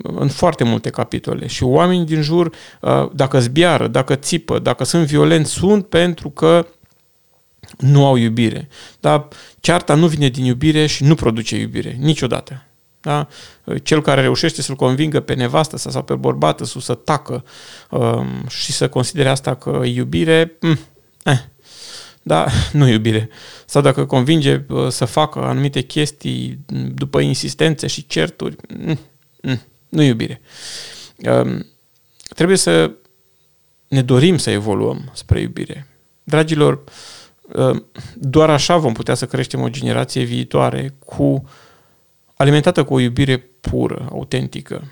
în 0.02 0.28
foarte 0.28 0.64
multe 0.64 0.90
capitole. 0.90 1.46
Și 1.46 1.62
oamenii 1.62 2.06
din 2.06 2.22
jur, 2.22 2.54
uh, 2.80 3.08
dacă 3.12 3.40
zbiară, 3.40 3.88
dacă 3.88 4.14
țipă, 4.14 4.58
dacă 4.58 4.84
sunt 4.84 5.06
violenți, 5.06 5.50
sunt 5.50 5.86
pentru 5.86 6.30
că 6.30 6.66
nu 7.78 8.06
au 8.06 8.16
iubire. 8.16 8.68
Dar 9.00 9.28
cearta 9.60 9.94
nu 9.94 10.06
vine 10.06 10.28
din 10.28 10.44
iubire 10.44 10.86
și 10.86 11.04
nu 11.04 11.14
produce 11.14 11.56
iubire, 11.56 11.96
niciodată. 11.98 12.66
Da? 13.00 13.28
Cel 13.82 14.02
care 14.02 14.20
reușește 14.20 14.62
să-l 14.62 14.74
convingă 14.74 15.20
pe 15.20 15.34
nevastă 15.34 15.76
sau 15.76 16.02
pe 16.02 16.14
bărbată 16.14 16.64
să 16.64 16.94
tacă 16.94 17.44
um, 17.90 18.46
și 18.48 18.72
să 18.72 18.88
considere 18.88 19.28
asta 19.28 19.54
că 19.54 19.82
iubire, 19.84 20.56
mm, 20.60 20.78
eh, 21.24 21.38
da, 22.22 22.46
nu 22.72 22.88
iubire. 22.88 23.28
Sau 23.66 23.82
dacă 23.82 24.04
convinge 24.06 24.64
uh, 24.68 24.88
să 24.88 25.04
facă 25.04 25.38
anumite 25.38 25.80
chestii 25.80 26.58
după 26.94 27.20
insistențe 27.20 27.86
și 27.86 28.06
certuri, 28.06 28.56
mm, 28.78 28.98
mm, 29.42 29.62
nu 29.88 30.02
iubire. 30.02 30.40
Um, 31.16 31.66
trebuie 32.34 32.56
să 32.56 32.90
ne 33.88 34.02
dorim 34.02 34.38
să 34.38 34.50
evoluăm 34.50 35.10
spre 35.12 35.40
iubire. 35.40 35.86
Dragilor, 36.24 36.72
uh, 36.72 36.80
Ă, 36.82 37.21
doar 38.14 38.50
așa 38.50 38.76
vom 38.76 38.92
putea 38.92 39.14
să 39.14 39.26
creștem 39.26 39.60
o 39.60 39.68
generație 39.68 40.22
viitoare 40.22 40.94
cu 41.04 41.48
alimentată 42.36 42.84
cu 42.84 42.94
o 42.94 43.00
iubire 43.00 43.46
pură, 43.60 44.08
autentică. 44.10 44.84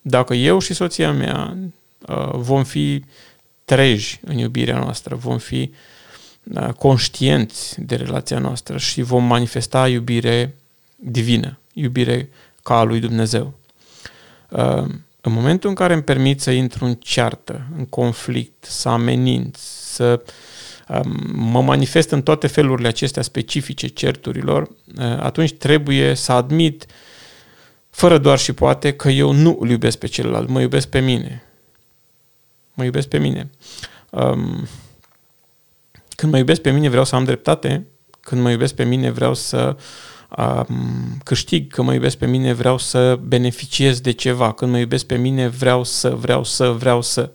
Dacă 0.00 0.34
eu 0.34 0.58
și 0.58 0.74
soția 0.74 1.12
mea 1.12 1.56
ă, 2.08 2.30
vom 2.34 2.64
fi 2.64 3.04
treji 3.64 4.20
în 4.24 4.38
iubirea 4.38 4.78
noastră, 4.78 5.14
vom 5.14 5.38
fi 5.38 5.70
ă, 6.56 6.72
conștienți 6.78 7.80
de 7.80 7.94
relația 7.94 8.38
noastră 8.38 8.78
și 8.78 9.02
vom 9.02 9.24
manifesta 9.24 9.88
iubire 9.88 10.54
divină, 10.96 11.58
iubire 11.72 12.28
ca 12.62 12.78
a 12.78 12.82
lui 12.82 13.00
Dumnezeu. 13.00 13.54
În 15.20 15.32
momentul 15.32 15.68
în 15.68 15.74
care 15.74 15.92
îmi 15.92 16.02
permit 16.02 16.40
să 16.40 16.50
intru 16.50 16.84
în 16.84 16.94
ceartă, 16.94 17.66
în 17.76 17.86
conflict, 17.86 18.64
să 18.64 18.88
ameninț, 18.88 19.58
să 19.58 20.22
uh, 20.24 20.32
mă 21.32 21.62
manifest 21.62 22.10
în 22.10 22.22
toate 22.22 22.46
felurile 22.46 22.88
acestea 22.88 23.22
specifice 23.22 23.86
certurilor, 23.86 24.62
uh, 24.62 25.04
atunci 25.04 25.52
trebuie 25.52 26.14
să 26.14 26.32
admit, 26.32 26.86
fără 27.90 28.18
doar 28.18 28.38
și 28.38 28.52
poate, 28.52 28.92
că 28.92 29.08
eu 29.08 29.32
nu 29.32 29.56
îl 29.60 29.70
iubesc 29.70 29.98
pe 29.98 30.06
celălalt, 30.06 30.48
mă 30.48 30.60
iubesc 30.60 30.88
pe 30.88 31.00
mine. 31.00 31.42
Mă 32.74 32.84
iubesc 32.84 33.08
pe 33.08 33.18
mine. 33.18 33.50
Când 36.16 36.32
mă 36.32 36.38
iubesc 36.38 36.60
pe 36.60 36.70
mine 36.70 36.88
vreau 36.88 37.04
să 37.04 37.14
am 37.14 37.24
dreptate, 37.24 37.86
când 38.20 38.42
mă 38.42 38.50
iubesc 38.50 38.74
pe 38.74 38.84
mine 38.84 39.10
vreau 39.10 39.34
să 39.34 39.76
câștig, 41.24 41.72
când 41.72 41.86
mă 41.86 41.94
iubesc 41.94 42.16
pe 42.16 42.26
mine 42.26 42.52
vreau 42.52 42.78
să 42.78 43.18
beneficiez 43.22 44.00
de 44.00 44.10
ceva, 44.10 44.52
când 44.52 44.70
mă 44.70 44.78
iubesc 44.78 45.06
pe 45.06 45.16
mine 45.16 45.48
vreau 45.48 45.84
să, 45.84 46.08
vreau 46.10 46.44
să, 46.44 46.70
vreau 46.70 47.02
să. 47.02 47.30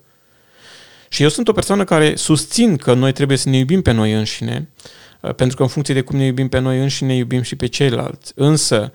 Și 1.10 1.24
eu 1.24 1.30
sunt 1.30 1.48
o 1.48 1.52
persoană 1.52 1.84
care 1.84 2.16
susțin 2.16 2.78
că 2.78 2.94
noi 2.94 3.12
trebuie 3.12 3.38
să 3.38 3.50
ne 3.50 3.58
iubim 3.58 3.82
pe 3.82 3.92
noi 3.92 4.14
înșine, 4.14 4.70
uh, 5.22 5.34
pentru 5.34 5.58
că 5.58 5.64
în 5.64 5.70
funcție 5.70 5.94
de 5.94 6.02
cum 6.02 6.18
ne 6.18 6.26
iubim 6.26 6.48
pe 6.48 6.60
noi 6.60 6.80
înșine, 6.80 7.16
iubim 7.16 7.42
și 7.42 7.56
pe 7.56 7.68
ceilalți. 7.68 8.32
Însă, 8.36 8.94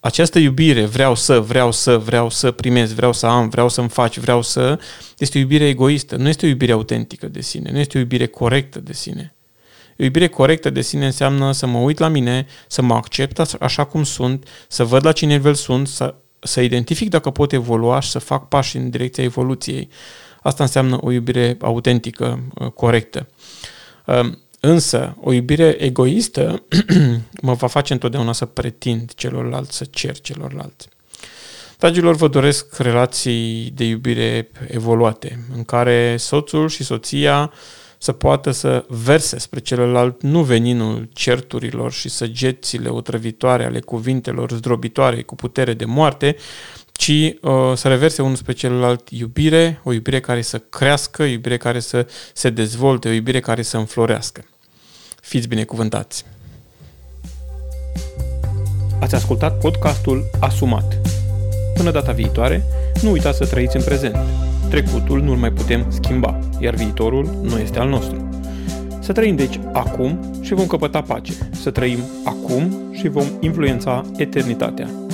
această 0.00 0.38
iubire, 0.38 0.84
vreau 0.84 1.14
să, 1.14 1.40
vreau 1.40 1.72
să, 1.72 1.98
vreau 1.98 2.30
să 2.30 2.50
primez, 2.50 2.92
vreau 2.92 3.12
să 3.12 3.26
am, 3.26 3.48
vreau 3.48 3.68
să-mi 3.68 3.88
faci, 3.88 4.18
vreau 4.18 4.42
să, 4.42 4.78
este 5.18 5.38
o 5.38 5.40
iubire 5.40 5.68
egoistă, 5.68 6.16
nu 6.16 6.28
este 6.28 6.46
o 6.46 6.48
iubire 6.48 6.72
autentică 6.72 7.28
de 7.28 7.40
sine, 7.40 7.70
nu 7.72 7.78
este 7.78 7.96
o 7.96 8.00
iubire 8.00 8.26
corectă 8.26 8.80
de 8.80 8.92
sine. 8.92 9.34
O 9.98 10.02
iubire 10.02 10.28
corectă 10.28 10.70
de 10.70 10.80
sine 10.80 11.04
înseamnă 11.06 11.52
să 11.52 11.66
mă 11.66 11.78
uit 11.78 11.98
la 11.98 12.08
mine, 12.08 12.46
să 12.66 12.82
mă 12.82 12.94
accept 12.94 13.38
așa 13.60 13.84
cum 13.84 14.02
sunt, 14.02 14.46
să 14.68 14.84
văd 14.84 15.04
la 15.04 15.12
ce 15.12 15.26
nivel 15.26 15.54
sunt, 15.54 15.88
să, 15.88 16.14
să 16.38 16.60
identific 16.60 17.08
dacă 17.08 17.30
pot 17.30 17.52
evolua 17.52 18.00
și 18.00 18.10
să 18.10 18.18
fac 18.18 18.48
pași 18.48 18.76
în 18.76 18.90
direcția 18.90 19.24
evoluției. 19.24 19.88
Asta 20.42 20.62
înseamnă 20.62 20.98
o 21.00 21.12
iubire 21.12 21.56
autentică, 21.60 22.42
uh, 22.54 22.66
corectă. 22.70 23.26
Um, 24.06 24.38
însă, 24.60 25.16
o 25.20 25.32
iubire 25.32 25.76
egoistă 25.78 26.62
mă 27.42 27.54
va 27.54 27.66
face 27.66 27.92
întotdeauna 27.92 28.32
să 28.32 28.44
pretind 28.44 29.14
celorlalți, 29.14 29.76
să 29.76 29.84
cer 29.84 30.20
celorlalți. 30.20 30.88
Dragilor, 31.78 32.16
vă 32.16 32.28
doresc 32.28 32.76
relații 32.76 33.72
de 33.74 33.84
iubire 33.84 34.50
evoluate, 34.68 35.46
în 35.56 35.64
care 35.64 36.16
soțul 36.16 36.68
și 36.68 36.84
soția 36.84 37.52
să 38.02 38.12
poată 38.12 38.50
să 38.50 38.84
verse 38.88 39.38
spre 39.38 39.60
celălalt 39.60 40.22
nu 40.22 40.42
veninul 40.42 41.08
certurilor 41.12 41.92
și 41.92 42.08
săgețile 42.08 42.88
otrăvitoare 42.88 43.64
ale 43.64 43.80
cuvintelor 43.80 44.52
zdrobitoare 44.52 45.22
cu 45.22 45.34
putere 45.34 45.74
de 45.74 45.84
moarte, 45.84 46.36
ci 47.00 47.36
uh, 47.40 47.52
să 47.74 47.88
reverse 47.88 48.22
unul 48.22 48.36
spre 48.36 48.52
celălalt 48.52 49.08
iubire, 49.08 49.80
o 49.84 49.92
iubire 49.92 50.20
care 50.20 50.42
să 50.42 50.58
crească, 50.58 51.22
o 51.22 51.24
iubire 51.24 51.56
care 51.56 51.80
să 51.80 52.06
se 52.32 52.50
dezvolte, 52.50 53.08
o 53.08 53.12
iubire 53.12 53.40
care 53.40 53.62
să 53.62 53.76
înflorească. 53.76 54.44
Fiți 55.20 55.48
binecuvântați! 55.48 56.24
Ați 59.00 59.14
ascultat 59.14 59.58
podcastul 59.58 60.30
Asumat. 60.40 60.98
Până 61.74 61.90
data 61.90 62.12
viitoare, 62.12 62.64
nu 63.02 63.10
uitați 63.10 63.38
să 63.38 63.46
trăiți 63.46 63.76
în 63.76 63.82
prezent. 63.82 64.16
Trecutul 64.70 65.22
nu-l 65.22 65.36
mai 65.36 65.52
putem 65.52 65.86
schimba, 65.90 66.38
iar 66.58 66.74
viitorul 66.74 67.38
nu 67.42 67.58
este 67.58 67.78
al 67.78 67.88
nostru 67.88 68.28
Să 69.02 69.12
trăim 69.12 69.36
deci 69.36 69.60
acum 69.72 70.38
și 70.40 70.54
vom 70.54 70.66
căpăta 70.66 71.02
pace. 71.02 71.32
Să 71.60 71.70
trăim 71.70 71.98
acum 72.24 72.92
și 72.92 73.08
vom 73.08 73.26
influența 73.40 74.04
eternitatea. 74.16 75.09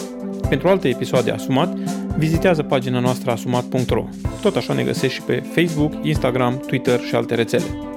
Pentru 0.49 0.69
alte 0.69 0.89
episoade 0.89 1.31
Asumat, 1.31 1.75
vizitează 2.17 2.63
pagina 2.63 3.01
noastră 3.01 3.31
asumat.ro. 3.31 4.05
Tot 4.41 4.57
așa 4.57 4.73
ne 4.73 4.83
găsești 4.83 5.15
și 5.15 5.23
pe 5.23 5.43
Facebook, 5.55 5.93
Instagram, 6.03 6.57
Twitter 6.67 7.01
și 7.01 7.15
alte 7.15 7.35
rețele. 7.35 7.96